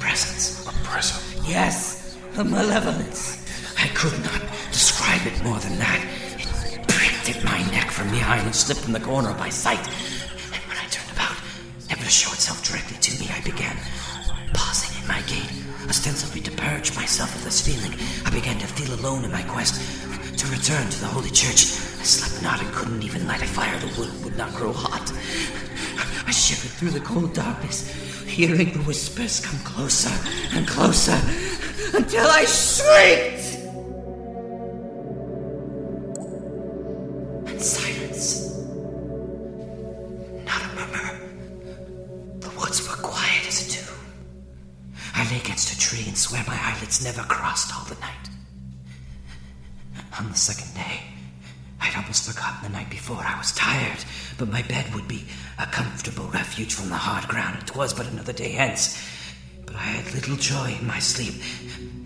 presence. 0.00 0.66
A 0.66 0.72
presence? 0.82 1.48
Yes, 1.48 2.16
a 2.36 2.44
malevolence. 2.44 3.46
I 3.78 3.86
could 3.88 4.18
not 4.24 4.40
describe 4.72 5.24
it 5.26 5.44
more 5.44 5.58
than 5.60 5.78
that. 5.78 6.00
It 6.36 6.88
pricked 6.88 7.28
at 7.30 7.44
my 7.44 7.62
neck 7.70 7.90
from 7.90 8.10
behind 8.10 8.46
and 8.46 8.54
slipped 8.54 8.80
from 8.80 8.92
the 8.92 9.00
corner 9.00 9.30
of 9.30 9.38
my 9.38 9.50
sight. 9.50 9.86
And 10.52 10.62
when 10.68 10.78
I 10.78 10.86
turned 10.90 11.12
about, 11.12 11.36
never 11.88 12.02
to 12.02 12.10
show 12.10 12.32
itself 12.32 12.64
directly 12.66 12.98
to 12.98 13.20
me, 13.20 13.30
I 13.30 13.40
began 13.42 13.76
pausing 14.54 15.00
in 15.00 15.06
my 15.06 15.22
gait, 15.22 15.52
ostensibly 15.88 16.40
to 16.42 16.50
purge 16.52 16.96
myself 16.96 17.34
of 17.36 17.44
this 17.44 17.60
feeling. 17.60 17.94
I 18.26 18.30
began 18.30 18.58
to 18.58 18.66
feel 18.66 18.92
alone 18.98 19.24
in 19.24 19.30
my 19.30 19.42
quest 19.42 19.80
to 20.38 20.46
return 20.48 20.88
to 20.88 21.00
the 21.00 21.06
Holy 21.06 21.30
Church. 21.30 21.68
I 22.00 22.04
slept 22.04 22.42
not 22.42 22.60
and 22.60 22.72
couldn't 22.72 23.02
even 23.02 23.26
light 23.28 23.42
a 23.42 23.46
fire. 23.46 23.78
The 23.78 24.00
wood 24.00 24.24
would 24.24 24.36
not 24.36 24.54
grow 24.54 24.72
hot. 24.72 25.12
I 26.26 26.32
shivered 26.32 26.70
through 26.78 26.90
the 26.90 27.00
cold 27.00 27.34
darkness, 27.34 27.90
hearing 28.46 28.72
the 28.72 28.78
whispers 28.80 29.40
come 29.40 29.58
closer 29.60 30.10
and 30.56 30.66
closer 30.66 31.18
until 31.92 32.26
I 32.26 32.46
shrieked. 32.46 33.44
And 37.46 37.60
silence. 37.60 38.56
Not 40.46 40.62
a 40.62 40.68
murmur. 40.74 41.20
The 42.40 42.48
woods 42.58 42.88
were 42.88 42.96
quiet 43.02 43.46
as 43.46 43.66
a 43.66 43.70
tomb. 43.72 43.94
I 45.14 45.30
lay 45.30 45.38
against 45.38 45.74
a 45.74 45.78
tree 45.78 46.04
and 46.06 46.16
swear 46.16 46.42
my 46.46 46.58
eyelids 46.58 47.04
never 47.04 47.22
crossed 47.24 47.76
all 47.76 47.84
the 47.84 48.00
night. 48.00 48.30
On 50.18 50.30
the 50.30 50.34
second 50.34 50.72
day, 50.74 51.02
I'd 51.90 51.96
almost 51.96 52.30
forgotten 52.30 52.62
the 52.62 52.78
night 52.78 52.88
before. 52.88 53.16
I 53.18 53.36
was 53.36 53.50
tired, 53.52 54.04
but 54.38 54.48
my 54.48 54.62
bed 54.62 54.94
would 54.94 55.08
be 55.08 55.24
a 55.58 55.66
comfortable 55.66 56.26
refuge 56.26 56.72
from 56.72 56.88
the 56.88 56.94
hard 56.94 57.26
ground. 57.26 57.60
It 57.62 57.74
was 57.74 57.92
but 57.92 58.06
another 58.06 58.32
day 58.32 58.50
hence. 58.50 58.96
But 59.66 59.74
I 59.74 59.98
had 59.98 60.14
little 60.14 60.36
joy 60.36 60.76
in 60.80 60.86
my 60.86 61.00
sleep. 61.00 61.34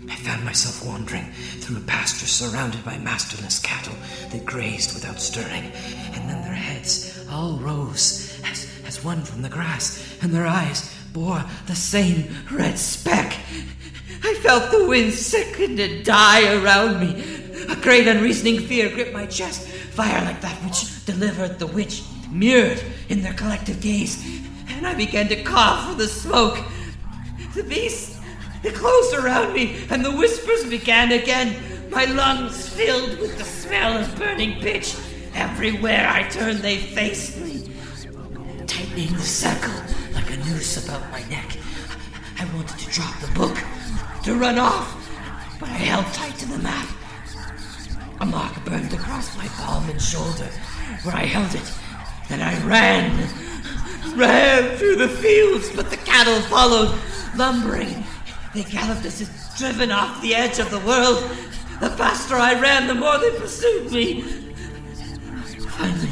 I 0.09 0.15
found 0.15 0.43
myself 0.43 0.83
wandering 0.83 1.25
through 1.59 1.77
a 1.77 1.81
pasture 1.81 2.25
surrounded 2.25 2.83
by 2.83 2.97
masterless 2.97 3.59
cattle 3.59 3.95
that 4.31 4.43
grazed 4.43 4.95
without 4.95 5.21
stirring, 5.21 5.71
and 6.13 6.29
then 6.29 6.41
their 6.41 6.53
heads 6.53 7.23
all 7.29 7.57
rose 7.59 8.41
as, 8.43 8.67
as 8.87 9.03
one 9.03 9.21
from 9.21 9.43
the 9.43 9.49
grass, 9.49 10.17
and 10.23 10.33
their 10.33 10.47
eyes 10.47 10.95
bore 11.13 11.43
the 11.67 11.75
same 11.75 12.27
red 12.51 12.79
speck. 12.79 13.35
I 14.23 14.33
felt 14.41 14.71
the 14.71 14.85
wind 14.87 15.13
sicken 15.13 15.79
and 15.79 16.03
die 16.03 16.55
around 16.55 16.99
me. 16.99 17.23
A 17.69 17.75
great 17.75 18.07
unreasoning 18.07 18.59
fear 18.59 18.89
gripped 18.89 19.13
my 19.13 19.25
chest, 19.25 19.67
fire 19.95 20.25
like 20.25 20.41
that 20.41 20.57
which 20.65 21.05
delivered 21.05 21.57
the 21.57 21.67
witch, 21.67 22.03
mirrored 22.29 22.83
in 23.07 23.21
their 23.21 23.33
collective 23.33 23.79
gaze, 23.79 24.21
and 24.67 24.85
I 24.85 24.93
began 24.93 25.29
to 25.29 25.41
cough 25.41 25.89
for 25.89 25.95
the 25.95 26.07
smoke. 26.07 26.59
The 27.53 27.63
beasts, 27.63 28.19
they 28.61 28.71
closed 28.71 29.15
around 29.15 29.53
me, 29.53 29.77
and 29.89 30.03
the 30.03 30.11
whispers 30.11 30.69
began 30.69 31.13
again. 31.13 31.55
My 31.89 32.03
lungs 32.03 32.67
filled 32.67 33.19
with 33.19 33.37
the 33.37 33.45
smell 33.45 33.97
of 33.97 34.13
burning 34.17 34.59
pitch. 34.59 34.97
Everywhere 35.33 36.09
I 36.09 36.27
turned, 36.27 36.59
they 36.59 36.77
faced 36.77 37.37
me, 37.39 37.71
tightening 38.67 39.13
the 39.13 39.19
circle 39.21 39.81
like 40.13 40.29
a 40.29 40.37
noose 40.37 40.85
about 40.85 41.09
my 41.09 41.23
neck. 41.29 41.57
I 42.37 42.43
wanted 42.53 42.77
to 42.79 42.89
drop 42.89 43.17
the 43.21 43.31
book, 43.31 43.57
to 44.23 44.35
run 44.35 44.59
off, 44.59 44.91
but 45.57 45.69
I 45.69 45.79
held 45.87 46.05
tight 46.13 46.35
to 46.39 46.47
the 46.49 46.59
map. 46.59 46.89
A 48.21 48.25
mark 48.25 48.63
burned 48.63 48.93
across 48.93 49.37
my 49.37 49.47
palm 49.47 49.89
and 49.89 50.01
shoulder 50.01 50.49
where 51.03 51.15
I 51.15 51.25
held 51.25 51.53
it. 51.53 51.73
Then 52.29 52.41
I 52.41 52.65
ran, 52.65 53.11
ran 54.17 54.77
through 54.77 54.95
the 54.95 55.09
fields, 55.09 55.69
but 55.75 55.89
the 55.89 55.97
cattle 55.97 56.39
followed, 56.43 56.97
lumbering. 57.35 58.03
They 58.53 58.63
galloped 58.63 59.05
as 59.05 59.21
if 59.21 59.57
driven 59.57 59.91
off 59.91 60.21
the 60.21 60.33
edge 60.33 60.59
of 60.59 60.71
the 60.71 60.79
world. 60.79 61.23
The 61.81 61.89
faster 61.89 62.35
I 62.35 62.59
ran, 62.59 62.87
the 62.87 62.95
more 62.95 63.17
they 63.19 63.31
pursued 63.31 63.91
me. 63.91 64.21
Finally, 65.77 66.09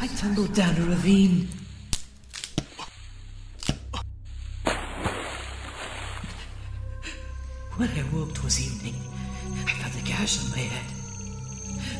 I 0.00 0.08
tumbled 0.16 0.52
down 0.52 0.76
a 0.76 0.84
ravine. 0.86 1.48
When 7.76 7.88
I 7.88 8.04
woke, 8.12 8.42
was 8.42 8.60
evening. 8.60 9.11
I 9.66 9.72
felt 9.74 9.94
a 9.96 10.04
gash 10.04 10.42
on 10.44 10.50
my 10.50 10.58
head. 10.58 10.86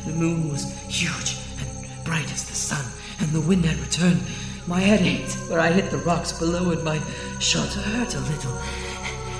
The 0.05 0.11
moon 0.11 0.49
was 0.49 0.65
huge 0.87 1.37
and 1.59 2.03
bright 2.03 2.31
as 2.33 2.43
the 2.43 2.55
sun, 2.55 2.85
and 3.19 3.29
the 3.31 3.41
wind 3.41 3.65
had 3.65 3.79
returned. 3.79 4.21
My 4.67 4.79
head 4.79 5.01
ached 5.01 5.35
where 5.49 5.59
I 5.59 5.71
hit 5.71 5.91
the 5.91 5.97
rocks 5.97 6.31
below, 6.31 6.71
and 6.71 6.83
my 6.83 6.99
shoulder 7.39 7.79
hurt 7.79 8.15
a 8.15 8.19
little. 8.19 8.57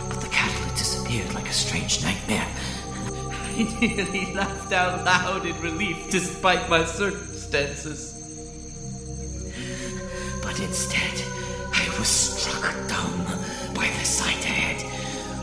But 0.09 0.21
the 0.21 0.27
cattle 0.29 0.63
had 0.67 0.77
disappeared 0.77 1.33
like 1.33 1.49
a 1.49 1.53
strange 1.53 2.01
nightmare. 2.03 2.47
I 3.07 3.77
nearly 3.79 4.33
laughed 4.33 4.71
out 4.73 5.03
loud 5.05 5.45
in 5.45 5.59
relief 5.61 6.09
despite 6.09 6.69
my 6.69 6.85
circumstances. 6.85 8.19
But 10.41 10.59
instead, 10.59 11.23
I 11.73 11.87
was 11.99 12.07
struck 12.07 12.73
dumb 12.87 13.25
by 13.73 13.87
the 13.87 14.05
sight 14.05 14.43
ahead. 14.45 14.83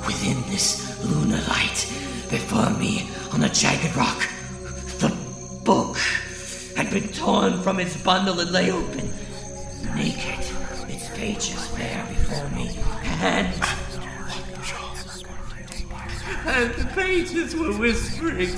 Within 0.07 0.43
this 0.51 1.03
lunar 1.05 1.41
light, 1.49 1.87
before 2.31 2.71
me 2.79 3.11
on 3.33 3.43
a 3.43 3.49
jagged 3.49 3.95
rock, 3.97 4.23
the 4.99 5.13
book 5.65 5.97
had 6.77 6.89
been 6.91 7.09
torn 7.09 7.61
from 7.61 7.81
its 7.81 8.01
bundle 8.03 8.39
and 8.39 8.53
lay 8.53 8.71
open, 8.71 9.11
naked, 9.97 10.39
its 10.89 11.09
pages 11.17 11.69
bare 11.77 12.07
before 12.07 12.49
me, 12.51 12.79
and 13.21 13.49
and 16.47 16.73
the 16.75 16.87
pages 16.95 17.55
were 17.55 17.77
whispering, 17.77 18.57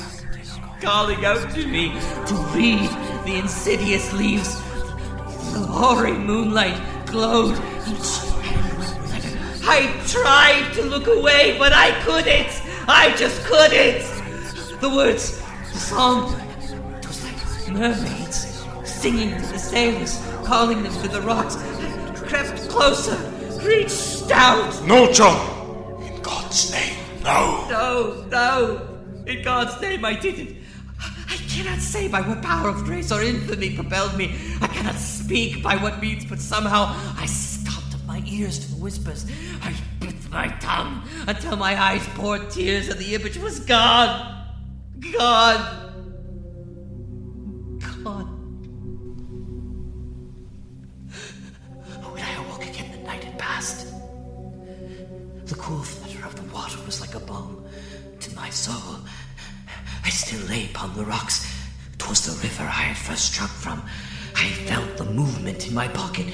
calling 0.81 1.25
out 1.25 1.51
to 1.55 1.67
me 1.67 1.89
to 2.27 2.35
read 2.55 2.89
the 3.25 3.37
insidious 3.37 4.13
leaves. 4.13 4.55
The 5.53 5.67
hoary 5.67 6.13
moonlight 6.13 6.81
glowed. 7.07 7.59
I 9.65 9.93
tried 10.07 10.73
to 10.75 10.83
look 10.83 11.07
away, 11.07 11.57
but 11.59 11.73
I 11.73 11.91
couldn't. 12.03 12.62
I 12.89 13.15
just 13.17 13.45
couldn't. 13.45 14.81
The 14.81 14.89
words, 14.89 15.41
the 15.73 15.79
song, 15.79 16.35
it 16.99 17.07
was 17.07 17.25
like 17.25 17.73
mermaids 17.73 18.65
singing 18.85 19.31
to 19.41 19.47
the 19.53 19.59
sailors, 19.59 20.21
calling 20.45 20.83
them 20.83 20.93
to 21.03 21.09
the 21.09 21.23
rocks. 21.23 21.57
I 21.57 22.13
crept 22.15 22.69
closer, 22.69 23.17
reached 23.65 24.31
out. 24.33 24.85
No, 24.87 25.13
John! 25.13 26.03
In 26.03 26.21
God's 26.23 26.73
name, 26.73 26.97
no! 27.23 27.67
No, 27.71 28.25
no. 28.29 28.89
In 29.27 29.43
God's 29.43 29.81
name, 29.81 30.05
I 30.05 30.15
didn't. 30.15 30.57
I 31.01 31.37
cannot 31.49 31.79
say 31.79 32.09
by 32.09 32.21
what 32.23 32.43
power 32.43 32.69
of 32.69 32.85
grace 32.85 33.13
or 33.13 33.23
infamy 33.23 33.77
propelled 33.77 34.17
me. 34.17 34.35
I 34.61 34.67
cannot 34.67 34.97
speak 34.97 35.63
by 35.63 35.77
what 35.77 36.01
means, 36.01 36.25
but 36.25 36.41
somehow 36.41 36.95
I 37.17 37.27
stopped 37.27 37.97
my 38.07 38.23
ears 38.27 38.59
to 38.59 38.75
the 38.75 38.81
whispers. 38.81 39.27
I 39.63 39.73
my 40.33 40.49
tongue 40.61 41.03
until 41.27 41.57
my 41.57 41.81
eyes 41.81 42.07
poured 42.15 42.51
tears 42.51 42.89
and 42.89 42.99
the 42.99 43.15
image 43.15 43.37
was 43.39 43.61
gone. 43.61 44.47
Gone. 44.99 45.61
Gone. 48.05 48.27
When 52.13 52.23
I 52.23 52.35
awoke 52.45 52.67
again, 52.67 52.91
the 52.93 52.99
night 53.07 53.25
had 53.25 53.39
passed. 53.39 53.87
The 55.47 55.55
cool 55.55 55.83
flutter 55.83 56.25
of 56.27 56.35
the 56.37 56.55
water 56.55 56.79
was 56.87 57.01
like 57.01 57.15
a 57.15 57.21
balm 57.21 57.65
to 58.21 58.35
my 58.35 58.51
soul. 58.51 59.01
I 60.05 60.09
still 60.11 60.41
lay 60.49 60.67
upon 60.67 60.95
the 60.97 61.05
rocks. 61.05 61.47
'Twas 61.99 62.27
the 62.27 62.33
river 62.43 62.65
I 62.65 62.91
had 62.91 62.97
first 62.97 63.33
struck 63.33 63.51
from. 63.51 63.83
I 64.35 64.49
felt 64.67 64.97
the 64.97 65.05
movement 65.05 65.69
in 65.69 65.75
my 65.75 65.89
pocket, 65.89 66.27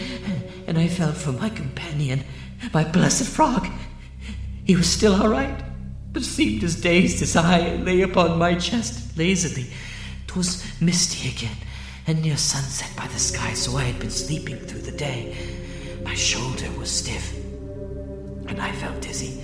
and 0.67 0.79
I 0.79 0.89
felt 0.89 1.17
for 1.17 1.33
my 1.33 1.51
companion, 1.51 2.25
my 2.73 2.85
blessed 2.85 3.29
frog. 3.29 3.69
He 4.69 4.77
was 4.77 4.87
still 4.87 5.15
all 5.15 5.31
right, 5.31 5.65
but 6.13 6.23
seemed 6.23 6.63
as 6.63 6.79
dazed 6.79 7.23
as 7.23 7.37
I, 7.37 7.77
lay 7.77 8.03
upon 8.03 8.39
my 8.39 8.55
chest 8.55 9.17
lazily. 9.17 9.71
'Twas 10.27 10.63
misty 10.79 11.31
again, 11.31 11.57
and 12.07 12.21
near 12.21 12.37
sunset 12.37 12.91
by 12.95 13.07
the 13.07 13.19
sky, 13.19 13.55
so 13.55 13.79
I 13.79 13.85
had 13.85 13.99
been 13.99 14.11
sleeping 14.11 14.59
through 14.59 14.83
the 14.83 14.93
day. 14.93 15.35
My 16.05 16.13
shoulder 16.13 16.71
was 16.79 16.91
stiff, 16.91 17.35
and 18.47 18.61
I 18.61 18.71
felt 18.73 19.01
dizzy. 19.01 19.41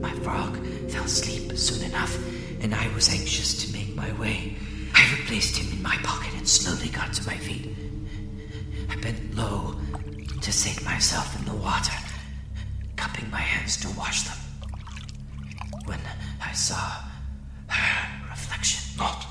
My 0.00 0.12
frog 0.14 0.58
fell 0.90 1.04
asleep 1.04 1.56
soon 1.56 1.84
enough, 1.84 2.18
and 2.60 2.74
I 2.74 2.92
was 2.92 3.08
anxious 3.08 3.54
to 3.64 3.72
make 3.72 3.94
my 3.94 4.12
way. 4.14 4.56
I 4.92 5.16
replaced 5.16 5.58
him 5.58 5.72
in 5.76 5.80
my 5.80 5.96
pocket 6.02 6.34
and 6.34 6.48
slowly 6.48 6.88
got 6.88 7.12
to 7.12 7.24
my 7.24 7.36
feet. 7.36 7.68
I 8.90 8.96
bent 8.96 9.36
low 9.36 9.76
to 10.40 10.52
sink 10.52 10.84
myself 10.84 11.38
in 11.38 11.44
the 11.44 11.54
water, 11.54 11.94
cupping 13.00 13.30
my 13.30 13.40
hands 13.40 13.78
to 13.78 13.88
wash 13.96 14.24
them. 14.24 14.36
When 15.86 16.00
I 16.44 16.52
saw 16.52 17.02
her 17.66 18.28
reflection. 18.28 18.98
Not 18.98 19.26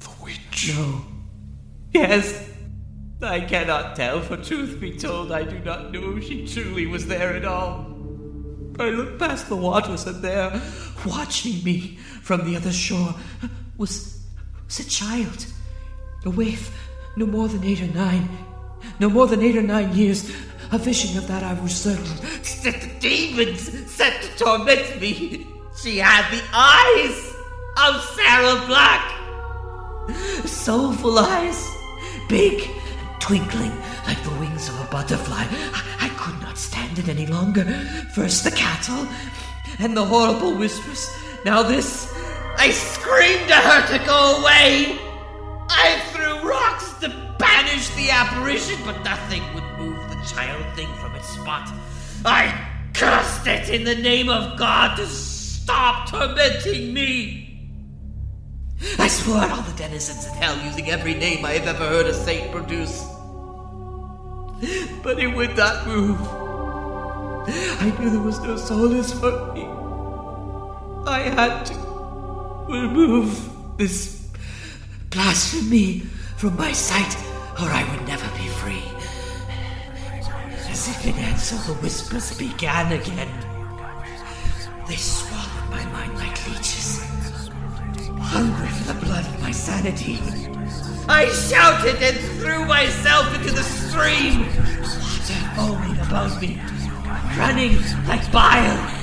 the 0.00 0.10
witch. 0.22 0.74
No. 0.76 1.00
Yes. 1.94 2.50
I 3.22 3.40
cannot 3.40 3.96
tell, 3.96 4.20
for 4.20 4.36
truth 4.36 4.78
be 4.78 4.96
told, 4.96 5.32
I 5.32 5.42
do 5.42 5.58
not 5.60 5.90
know 5.90 6.18
if 6.18 6.24
she 6.24 6.46
truly 6.46 6.86
was 6.86 7.06
there 7.06 7.34
at 7.34 7.46
all. 7.46 7.86
I 8.78 8.90
looked 8.90 9.18
past 9.18 9.48
the 9.48 9.56
waters, 9.56 10.06
and 10.06 10.22
there, 10.22 10.60
watching 11.06 11.64
me 11.64 11.96
from 12.22 12.44
the 12.44 12.56
other 12.56 12.72
shore, 12.72 13.14
was, 13.78 14.22
was 14.66 14.80
a 14.80 14.88
child. 14.88 15.46
A 16.26 16.30
waif, 16.30 16.70
no 17.16 17.24
more 17.26 17.48
than 17.48 17.64
eight 17.64 17.80
or 17.80 17.92
nine. 17.94 18.28
No 19.00 19.08
more 19.08 19.26
than 19.26 19.42
eight 19.42 19.56
or 19.56 19.62
nine 19.62 19.96
years. 19.96 20.30
A 20.70 20.76
vision 20.76 21.16
of 21.16 21.26
that 21.28 21.42
I 21.42 21.54
was 21.62 21.74
certain. 21.74 22.04
That 22.64 22.80
the 22.82 22.90
demons 23.00 23.90
set 23.90 24.20
to 24.22 24.28
torment 24.36 25.00
me. 25.00 25.46
She 25.80 25.98
had 25.98 26.30
the 26.30 26.42
eyes 26.52 27.34
of 27.78 28.02
Sarah 28.14 28.66
Black. 28.66 29.14
Soulful 30.44 31.18
eyes, 31.18 31.66
big, 32.28 32.68
and 32.68 33.20
twinkling 33.20 33.72
like 34.06 34.22
the 34.24 34.30
wings 34.40 34.68
of 34.68 34.78
a 34.80 34.84
butterfly. 34.90 35.44
I, 35.48 35.82
I 36.00 36.08
could 36.18 36.38
not 36.42 36.58
stand 36.58 36.98
it 36.98 37.08
any 37.08 37.26
longer. 37.26 37.64
First 38.12 38.44
the 38.44 38.50
cattle, 38.50 39.06
and 39.78 39.96
the 39.96 40.04
horrible 40.04 40.54
whispers. 40.54 41.10
Now 41.44 41.62
this. 41.62 42.12
I 42.58 42.70
screamed 42.72 43.50
at 43.50 43.64
her 43.64 43.98
to 43.98 44.04
go 44.04 44.40
away. 44.40 44.98
I 45.70 46.00
threw 46.12 46.46
rocks 46.46 46.92
to 47.00 47.08
banish 47.38 47.88
the 47.90 48.10
apparition, 48.10 48.78
but 48.84 49.02
nothing 49.04 49.42
would 49.54 49.64
move 49.78 49.97
child 50.26 50.64
thing 50.74 50.92
from 50.94 51.14
its 51.14 51.28
spot. 51.28 51.68
I 52.24 52.52
cursed 52.94 53.46
it 53.46 53.70
in 53.70 53.84
the 53.84 53.94
name 53.94 54.28
of 54.28 54.58
God 54.58 54.96
to 54.96 55.06
stop 55.06 56.08
tormenting 56.08 56.92
me. 56.92 57.44
I 58.98 59.08
swore 59.08 59.38
at 59.38 59.50
all 59.50 59.62
the 59.62 59.76
denizens 59.76 60.26
of 60.26 60.34
hell 60.34 60.56
using 60.64 60.90
every 60.90 61.14
name 61.14 61.44
I 61.44 61.52
have 61.52 61.66
ever 61.66 61.86
heard 61.86 62.06
a 62.06 62.14
saint 62.14 62.52
produce. 62.52 63.04
But 65.02 65.18
it 65.18 65.34
would 65.34 65.56
not 65.56 65.86
move. 65.86 66.20
I 67.80 67.94
knew 67.98 68.10
there 68.10 68.20
was 68.20 68.40
no 68.40 68.56
solace 68.56 69.12
for 69.12 69.52
me. 69.54 69.64
I 71.06 71.20
had 71.20 71.64
to 71.66 71.74
remove 72.68 73.78
this 73.78 74.28
blasphemy 75.10 76.00
from 76.36 76.56
my 76.56 76.72
sight, 76.72 77.16
or 77.60 77.68
I 77.70 77.84
would 77.90 78.06
never 78.06 78.28
be 78.36 78.48
in 81.04 81.14
answer, 81.16 81.56
the 81.66 81.74
whispers 81.80 82.36
began 82.38 82.92
again. 82.92 83.28
They 84.86 84.96
swallowed 84.96 85.70
my 85.70 85.84
mind 85.92 86.14
like 86.14 86.46
leeches, 86.48 87.00
hungry 88.18 88.68
for 88.68 88.92
the 88.94 89.04
blood 89.04 89.26
of 89.26 89.40
my 89.42 89.50
sanity. 89.50 90.18
I 91.08 91.26
shouted 91.28 92.02
and 92.02 92.16
threw 92.40 92.64
myself 92.64 93.34
into 93.34 93.50
the 93.50 93.62
stream, 93.62 94.40
water 94.40 95.40
foaming 95.56 95.98
about 96.00 96.40
me, 96.40 96.60
running 97.36 97.76
like 98.06 98.30
bile. 98.32 98.98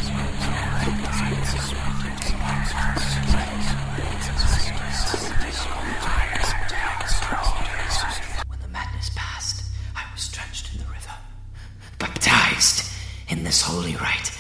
Is 13.48 13.62
holy 13.62 13.96
rite. 13.96 14.32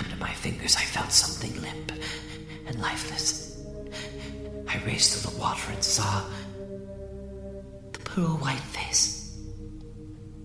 Under 0.00 0.16
my 0.16 0.32
fingers, 0.32 0.76
I 0.76 0.82
felt 0.82 1.12
something 1.12 1.60
limp 1.62 1.92
and 2.66 2.80
lifeless. 2.80 3.62
I 4.68 4.78
raced 4.84 5.22
through 5.22 5.30
the 5.32 5.38
water 5.38 5.70
and 5.72 5.82
saw 5.82 6.24
the 7.92 7.98
pearl 8.00 8.36
white 8.38 8.58
face, 8.58 9.38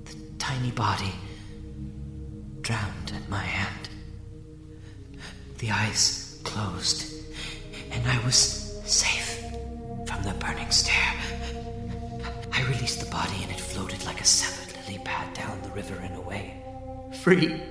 the 0.06 0.16
tiny 0.38 0.72
body 0.72 1.14
drowned 2.62 3.12
at 3.16 3.28
my 3.30 3.44
hand. 3.44 3.90
The 5.58 5.72
eyes 5.72 6.40
closed, 6.44 7.12
and 7.92 8.08
I 8.08 8.24
was 8.24 8.38
safe 8.86 9.40
from 10.06 10.24
the 10.24 10.34
burning 10.40 10.70
stare. 10.72 11.16
I 12.52 12.64
released 12.64 13.00
the 13.00 13.12
body, 13.12 13.44
and 13.44 13.52
it 13.52 13.60
floated 13.60 14.06
like 14.06 14.22
a 14.22 14.26
severed 14.26 14.76
lily 14.86 15.00
pad 15.04 15.34
down 15.34 15.62
the 15.62 15.70
river 15.70 15.96
and 15.96 16.16
away. 16.18 16.59
Free. 17.22 17.62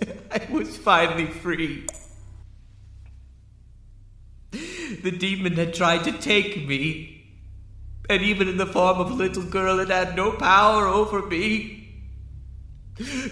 I 0.30 0.46
was 0.50 0.76
finally 0.76 1.26
free. 1.26 1.86
The 4.50 5.10
demon 5.10 5.54
had 5.54 5.74
tried 5.74 6.04
to 6.04 6.12
take 6.12 6.66
me, 6.66 7.26
and 8.08 8.22
even 8.22 8.48
in 8.48 8.56
the 8.56 8.66
form 8.66 8.98
of 8.98 9.10
a 9.10 9.14
little 9.14 9.42
girl, 9.42 9.80
it 9.80 9.88
had 9.88 10.16
no 10.16 10.32
power 10.32 10.86
over 10.86 11.26
me. 11.26 11.84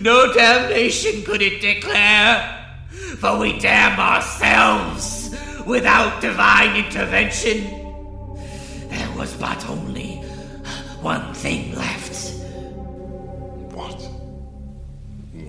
No 0.01 0.33
damnation 0.33 1.23
could 1.23 1.41
it 1.41 1.61
declare, 1.61 2.77
for 3.19 3.39
we 3.39 3.59
damn 3.59 3.99
ourselves 3.99 5.35
without 5.67 6.21
divine 6.21 6.85
intervention. 6.85 7.65
There 8.89 9.13
was 9.17 9.35
but 9.37 9.65
only 9.69 10.17
one 11.01 11.33
thing 11.33 11.75
left. 11.77 12.35
What? 13.73 14.12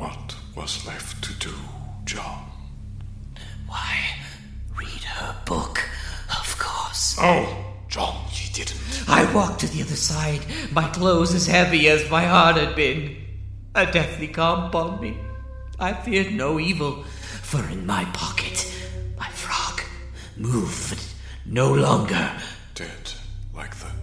What 0.03 0.35
was 0.53 0.85
left 0.85 1.23
to 1.23 1.33
do, 1.35 1.55
John? 2.03 2.43
Why, 3.67 3.99
read 4.77 5.01
her 5.01 5.33
book, 5.45 5.79
of 6.29 6.59
course. 6.59 7.15
Oh, 7.21 7.47
John, 7.87 8.25
you 8.33 8.51
didn't. 8.51 8.75
I 9.07 9.33
walked 9.33 9.61
to 9.61 9.67
the 9.67 9.81
other 9.81 9.95
side, 9.95 10.41
my 10.73 10.89
clothes 10.89 11.33
as 11.33 11.47
heavy 11.47 11.87
as 11.87 12.11
my 12.11 12.25
heart 12.25 12.57
had 12.57 12.75
been. 12.75 13.15
A 13.75 13.85
deathly 13.89 14.27
calm 14.27 14.65
upon 14.65 14.99
me. 14.99 15.17
I 15.79 15.93
feared 15.93 16.33
no 16.33 16.59
evil, 16.59 17.03
for 17.41 17.63
in 17.69 17.85
my 17.85 18.03
pocket, 18.11 18.75
my 19.17 19.29
frog 19.29 19.83
moved 20.35 21.01
no 21.45 21.73
longer. 21.73 22.29
Dead, 22.75 23.13
like 23.55 23.73
the 23.77 23.93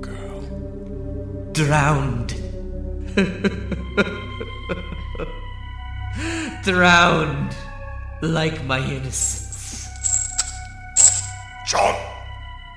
girl. 0.00 0.40
Drowned. 1.52 2.34
Drowned, 6.62 7.54
like 8.22 8.64
my 8.64 8.78
innocence. 8.78 9.88
John! 11.66 11.94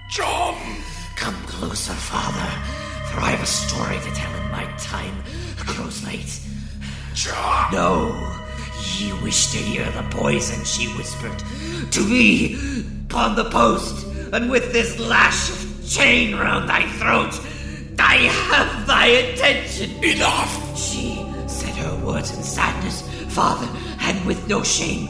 John! 0.09 0.55
Come 1.15 1.35
closer, 1.45 1.93
father, 1.93 2.49
for 3.11 3.19
I 3.19 3.31
have 3.31 3.43
a 3.43 3.45
story 3.45 3.97
to 3.97 4.11
tell 4.15 4.33
in 4.35 4.51
my 4.51 4.65
time 4.77 5.15
grows 5.79 6.05
late. 6.05 6.39
John! 7.13 7.71
No, 7.73 8.33
ye 8.97 9.13
wish 9.21 9.51
to 9.51 9.57
hear 9.57 9.85
the 9.91 10.03
poison, 10.09 10.63
she 10.65 10.87
whispered. 10.95 11.37
To 11.91 12.01
me, 12.01 12.55
upon 13.05 13.35
the 13.35 13.49
post, 13.49 14.05
and 14.33 14.49
with 14.49 14.71
this 14.73 14.99
lash 14.99 15.49
of 15.49 15.89
chain 15.89 16.35
round 16.35 16.69
thy 16.69 16.87
throat, 16.99 17.39
I 17.97 18.15
have 18.15 18.87
thy 18.87 19.05
attention. 19.07 20.03
Enough! 20.03 20.77
She 20.77 21.25
said 21.47 21.75
her 21.75 21.95
words 22.05 22.35
in 22.35 22.43
sadness, 22.43 23.03
father, 23.29 23.67
and 24.01 24.25
with 24.25 24.47
no 24.47 24.63
shame. 24.63 25.09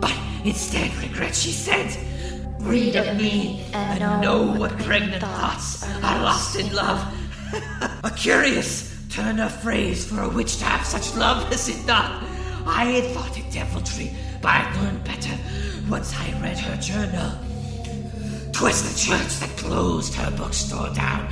But 0.00 0.14
instead 0.44 0.94
regret, 0.96 1.34
she 1.34 1.52
said, 1.52 1.96
Read 2.60 2.96
of 2.96 3.16
me 3.16 3.64
and 3.72 4.22
know 4.22 4.42
what 4.42 4.78
pregnant 4.78 5.22
thoughts 5.22 5.84
are 6.02 6.22
lost 6.22 6.56
in 6.56 6.72
love. 6.74 7.00
A 8.04 8.10
curious 8.10 8.94
turn 9.10 9.38
of 9.38 9.54
phrase 9.62 10.04
for 10.04 10.22
a 10.22 10.28
witch 10.28 10.56
to 10.58 10.64
have 10.64 10.84
such 10.84 11.14
love, 11.14 11.52
is 11.52 11.68
it 11.68 11.86
not? 11.86 12.24
I 12.66 12.84
had 12.86 13.04
thought 13.12 13.38
it 13.38 13.50
deviltry, 13.52 14.10
but 14.40 14.48
I 14.48 14.82
learned 14.82 15.04
better 15.04 15.38
once 15.88 16.14
I 16.16 16.32
read 16.40 16.58
her 16.58 16.76
journal. 16.80 17.32
'Twas 18.52 18.82
the 18.82 18.98
church 18.98 19.38
that 19.40 19.50
closed 19.56 20.14
her 20.14 20.30
bookstore 20.30 20.88
down, 20.94 21.28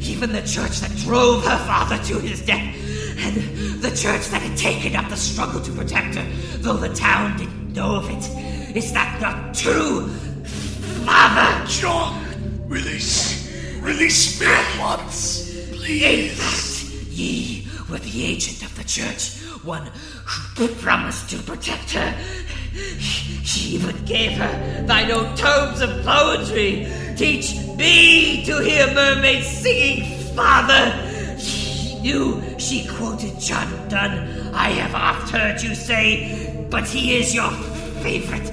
even 0.00 0.32
the 0.32 0.42
church 0.42 0.80
that 0.80 0.94
drove 0.98 1.44
her 1.44 1.58
father 1.66 1.98
to 2.04 2.20
his 2.20 2.40
death, 2.42 2.74
and 3.18 3.36
the 3.82 3.90
church 3.90 4.28
that 4.28 4.42
had 4.42 4.56
taken 4.56 4.94
up 4.96 5.08
the 5.08 5.16
struggle 5.16 5.60
to 5.60 5.72
protect 5.72 6.14
her, 6.14 6.26
though 6.58 6.76
the 6.76 6.94
town 6.94 7.36
didn't 7.36 7.74
know 7.74 7.96
of 7.96 8.08
it. 8.10 8.76
Is 8.76 8.92
that 8.92 9.20
not 9.20 9.54
true, 9.54 10.08
father? 11.04 11.66
John, 11.66 12.24
release. 12.66 13.48
Release 13.80 14.40
me 14.40 14.46
at 14.46 14.80
once. 14.80 15.56
In 15.56 15.78
Please. 15.78 16.38
fact, 16.38 17.08
ye 17.10 17.66
were 17.90 17.98
the 17.98 18.24
agent 18.24 18.62
of 18.62 18.76
the 18.76 18.84
church, 18.84 19.40
one 19.64 19.90
who 20.56 20.68
promised 20.68 21.30
to 21.30 21.38
protect 21.38 21.92
her. 21.92 22.14
She 23.44 23.76
even 23.76 24.04
gave 24.04 24.32
her 24.32 24.84
thine 24.86 25.10
own 25.10 25.34
tomes 25.36 25.80
of 25.80 26.04
poetry. 26.04 26.86
Teach 27.16 27.56
me 27.76 28.44
to 28.44 28.58
hear 28.58 28.92
mermaids 28.94 29.48
singing, 29.48 30.34
father. 30.34 31.07
She 31.98 32.02
knew 32.02 32.40
she 32.58 32.86
quoted 32.86 33.40
John 33.40 33.88
Donne. 33.88 34.54
I 34.54 34.70
have 34.70 34.94
oft 34.94 35.32
heard 35.32 35.60
you 35.60 35.74
say, 35.74 36.64
but 36.70 36.86
he 36.86 37.16
is 37.16 37.34
your 37.34 37.50
favorite 38.02 38.52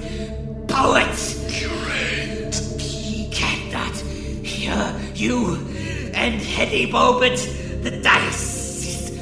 poet. 0.66 1.14
Curate. 1.48 2.54
He 2.80 3.30
cannot 3.30 3.94
hear 3.94 5.00
you 5.14 5.64
and 6.12 6.42
Hetty 6.42 6.90
Bobit, 6.90 7.38
the 7.84 8.00
diocese 8.02 9.12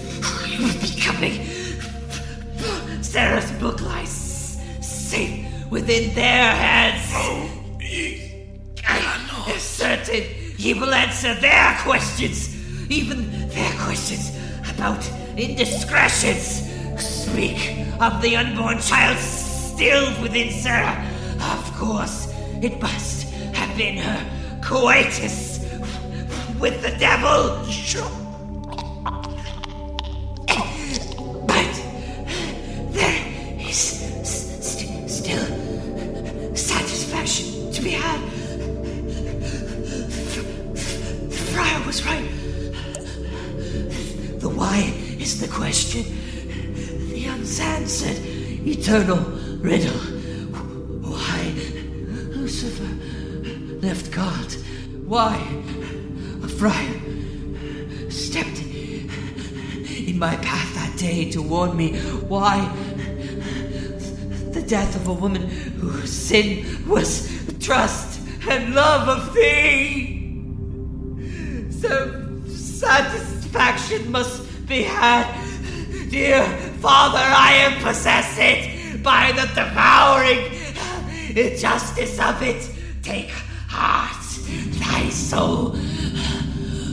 will 0.59 0.81
be 0.81 0.99
coming. 0.99 1.45
Sarah's 3.03 3.53
book 3.53 3.83
lies 3.83 4.59
safe 4.81 5.45
within 5.71 6.15
their 6.15 6.51
hands. 6.51 7.11
Oh, 7.13 7.51
ye 7.79 8.49
I 8.89 8.97
am 8.97 9.59
certain 9.59 10.23
he 10.57 10.73
will 10.73 10.95
answer 10.95 11.35
their 11.35 11.77
questions, 11.83 12.54
even 12.89 13.49
their 13.49 13.73
questions 13.79 14.37
about 14.75 15.09
indiscretions. 15.37 16.71
Speak 16.99 17.87
of 18.01 18.23
the 18.23 18.37
unborn 18.37 18.79
child 18.81 19.19
still 19.19 20.07
within 20.23 20.51
Sarah. 20.51 21.05
Of 21.41 21.73
course, 21.75 22.33
it 22.63 22.81
must 22.81 23.29
have 23.55 23.77
been 23.77 23.99
her 23.99 24.61
coitus 24.63 25.59
with 26.59 26.83
the 26.83 26.97
devil. 26.99 27.65
But 27.65 28.24
A 56.43 56.49
friar 56.49 57.01
stepped 58.11 58.61
in 58.61 60.19
my 60.19 60.37
path 60.37 60.75
that 60.75 60.97
day 60.99 61.31
to 61.31 61.43
warn 61.43 61.77
me? 61.77 61.99
Why 62.29 62.69
the 64.53 64.63
death 64.63 64.97
of 64.97 65.09
a 65.09 65.13
woman 65.13 65.43
whose 65.81 66.13
sin 66.13 66.87
was 66.87 67.29
trust 67.61 68.21
and 68.49 68.75
love 68.75 69.09
of 69.09 69.35
thee? 69.35 70.21
Some 71.71 72.49
satisfaction 72.49 74.11
must 74.11 74.67
be 74.67 74.83
had. 74.83 75.27
Dear 76.11 76.45
Father, 76.81 77.19
I 77.19 77.53
am 77.55 77.83
possessed 77.83 79.03
by 79.03 79.33
the 79.33 79.47
devouring 79.55 80.53
injustice 81.37 82.19
of 82.21 82.41
it. 82.43 82.71
Take 83.03 83.31
heart, 83.69 84.24
thy 84.95 85.09
soul 85.09 85.71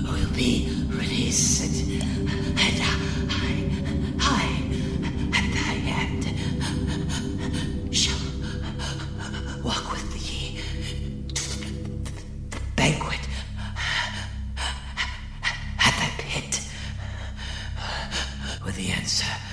will 0.08 0.32
be 0.36 0.68
released. 0.88 1.62
And 1.62 2.78
I, 2.82 3.44
I, 4.20 4.44
at 5.38 5.46
thy 5.58 5.74
hand, 5.90 6.24
shall 7.96 8.26
walk 9.64 9.92
with 9.92 10.08
thee 10.14 10.60
to 11.36 11.44
the 12.50 12.62
banquet 12.76 13.24
at 15.88 15.94
thy 16.00 16.12
pit 16.18 16.54
with 18.66 18.76
the 18.78 18.90
answer 18.92 19.51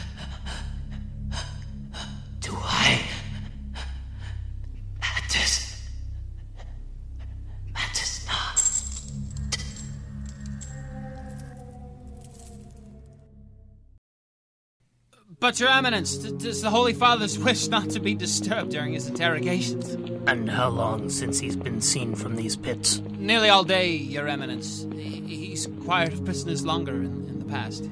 But, 15.48 15.60
Your 15.60 15.70
Eminence, 15.70 16.18
tis 16.18 16.60
the 16.60 16.68
Holy 16.68 16.92
Father's 16.92 17.38
wish 17.38 17.68
not 17.68 17.88
to 17.88 18.00
be 18.00 18.14
disturbed 18.14 18.70
during 18.70 18.92
his 18.92 19.08
interrogations. 19.08 19.94
And 20.26 20.50
how 20.50 20.68
long 20.68 21.08
since 21.08 21.38
he's 21.38 21.56
been 21.56 21.80
seen 21.80 22.14
from 22.14 22.36
these 22.36 22.54
pits? 22.54 23.00
Nearly 23.16 23.48
all 23.48 23.64
day, 23.64 23.92
Your 23.92 24.28
Eminence. 24.28 24.86
He's 24.94 25.64
inquired 25.64 26.12
of 26.12 26.22
prisoners 26.26 26.66
longer 26.66 26.96
in, 26.96 27.26
in 27.26 27.38
the 27.38 27.46
past. 27.46 27.88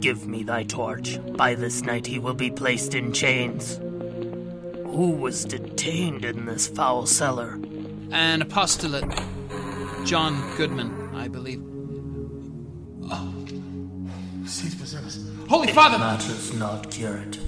Give 0.00 0.26
me 0.26 0.42
thy 0.42 0.62
torch. 0.62 1.18
By 1.36 1.54
this 1.54 1.82
night 1.82 2.06
he 2.06 2.18
will 2.18 2.32
be 2.32 2.50
placed 2.50 2.94
in 2.94 3.12
chains. 3.12 3.76
Who 4.86 5.10
was 5.10 5.44
detained 5.44 6.24
in 6.24 6.46
this 6.46 6.66
foul 6.66 7.04
cellar? 7.04 7.60
An 8.10 8.40
apostolate, 8.40 9.04
John 10.06 10.56
Goodman, 10.56 11.10
I 11.14 11.28
believe. 11.28 11.65
Holy 15.48 15.68
it 15.68 15.74
Father! 15.74 15.98
matters 15.98 16.52
not, 16.54 16.90
curate. 16.90 17.38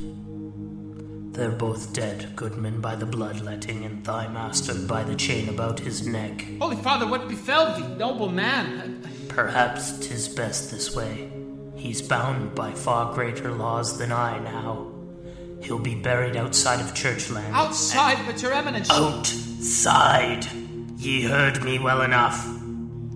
They're 1.33 1.51
both 1.51 1.93
dead, 1.93 2.35
Goodman 2.37 2.81
by 2.81 2.97
the 2.97 3.07
bloodletting, 3.07 3.85
and 3.85 4.05
thy 4.05 4.29
master 4.29 4.75
by 4.75 5.05
the 5.05 5.15
chain 5.15 5.49
about 5.49 5.81
his 5.81 6.07
neck. 6.07 6.45
Holy 6.61 6.77
Father, 6.77 7.07
what 7.07 7.29
befell 7.29 7.77
thee, 7.77 7.97
noble 7.97 8.29
man? 8.29 9.03
Perhaps 9.29 9.99
'tis 9.99 10.29
best 10.29 10.71
this 10.71 10.95
way. 10.97 11.31
He's 11.77 12.03
bound 12.03 12.55
by 12.55 12.73
far 12.73 13.15
greater 13.15 13.53
laws 13.53 13.99
than 13.99 14.11
I 14.11 14.39
now. 14.41 14.93
He'll 15.63 15.79
be 15.79 15.95
buried 15.95 16.37
outside 16.37 16.81
of 16.81 16.95
Churchland. 16.95 17.53
Outside, 17.53 18.19
but 18.27 18.43
Your 18.43 18.53
Eminence. 18.53 18.91
Outside! 18.91 20.47
Ye 20.97 21.23
heard 21.23 21.63
me 21.63 21.79
well 21.79 22.03
enough. 22.03 22.45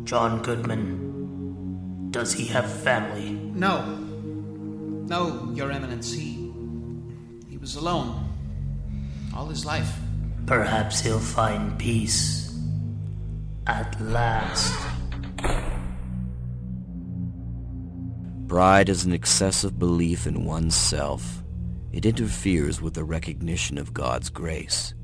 John 0.05 0.43
Goodman. 0.43 2.11
Does 2.11 2.35
he 2.35 2.47
have 2.47 2.71
family? 2.71 3.31
No. 3.33 4.02
No, 5.07 5.51
Your 5.55 5.71
Eminence. 5.71 6.13
He. 6.13 6.51
He 7.49 7.59
was 7.59 7.77
alone. 7.77 8.29
All 9.35 9.47
his 9.47 9.65
life. 9.65 9.93
Perhaps 10.47 11.01
he'll 11.01 11.19
find 11.19 11.79
peace. 11.79 12.57
At 13.67 14.01
last. 14.01 14.75
Pride 18.49 18.89
is 18.89 19.05
an 19.05 19.13
excessive 19.13 19.79
belief 19.79 20.27
in 20.27 20.45
oneself. 20.45 21.43
It 21.93 22.07
interferes 22.07 22.81
with 22.81 22.95
the 22.95 23.05
recognition 23.05 23.79
of 23.79 23.95
God's 23.95 24.29
grace. 24.31 24.95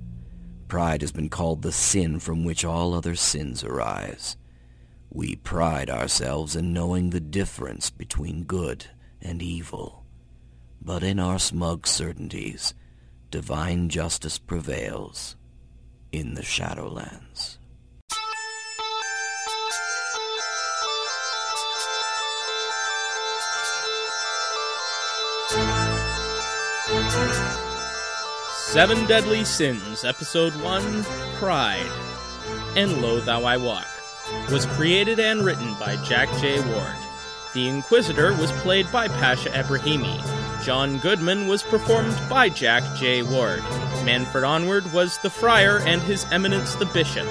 Pride 0.68 1.00
has 1.00 1.12
been 1.12 1.28
called 1.28 1.62
the 1.62 1.72
sin 1.72 2.20
from 2.20 2.44
which 2.44 2.64
all 2.64 2.92
other 2.92 3.14
sins 3.14 3.64
arise. 3.64 4.36
We 5.10 5.36
pride 5.36 5.88
ourselves 5.88 6.56
in 6.56 6.72
knowing 6.72 7.10
the 7.10 7.20
difference 7.20 7.88
between 7.90 8.44
good 8.44 8.86
and 9.22 9.42
evil. 9.42 10.04
But 10.80 11.02
in 11.02 11.18
our 11.18 11.38
smug 11.38 11.86
certainties, 11.86 12.74
divine 13.30 13.88
justice 13.88 14.38
prevails 14.38 15.36
in 16.12 16.34
the 16.34 16.42
Shadowlands. 16.42 17.58
Seven 28.68 29.06
Deadly 29.06 29.44
Sins, 29.44 30.04
Episode 30.04 30.52
1 30.62 31.02
Pride, 31.36 31.90
and 32.76 33.00
Lo 33.00 33.18
Thou 33.18 33.42
I 33.42 33.56
Walk, 33.56 33.86
was 34.50 34.66
created 34.66 35.18
and 35.18 35.42
written 35.42 35.74
by 35.80 35.96
Jack 36.04 36.28
J. 36.40 36.60
Ward. 36.60 37.07
The 37.58 37.66
Inquisitor 37.66 38.32
was 38.34 38.52
played 38.52 38.86
by 38.92 39.08
Pasha 39.08 39.48
Ebrahimi. 39.48 40.22
John 40.62 40.98
Goodman 40.98 41.48
was 41.48 41.64
performed 41.64 42.16
by 42.30 42.48
Jack 42.48 42.84
J. 42.96 43.24
Ward. 43.24 43.64
Manfred 44.04 44.44
Onward 44.44 44.92
was 44.92 45.18
the 45.18 45.28
Friar 45.28 45.80
and 45.80 46.00
His 46.00 46.24
Eminence 46.30 46.76
the 46.76 46.86
Bishop. 46.86 47.26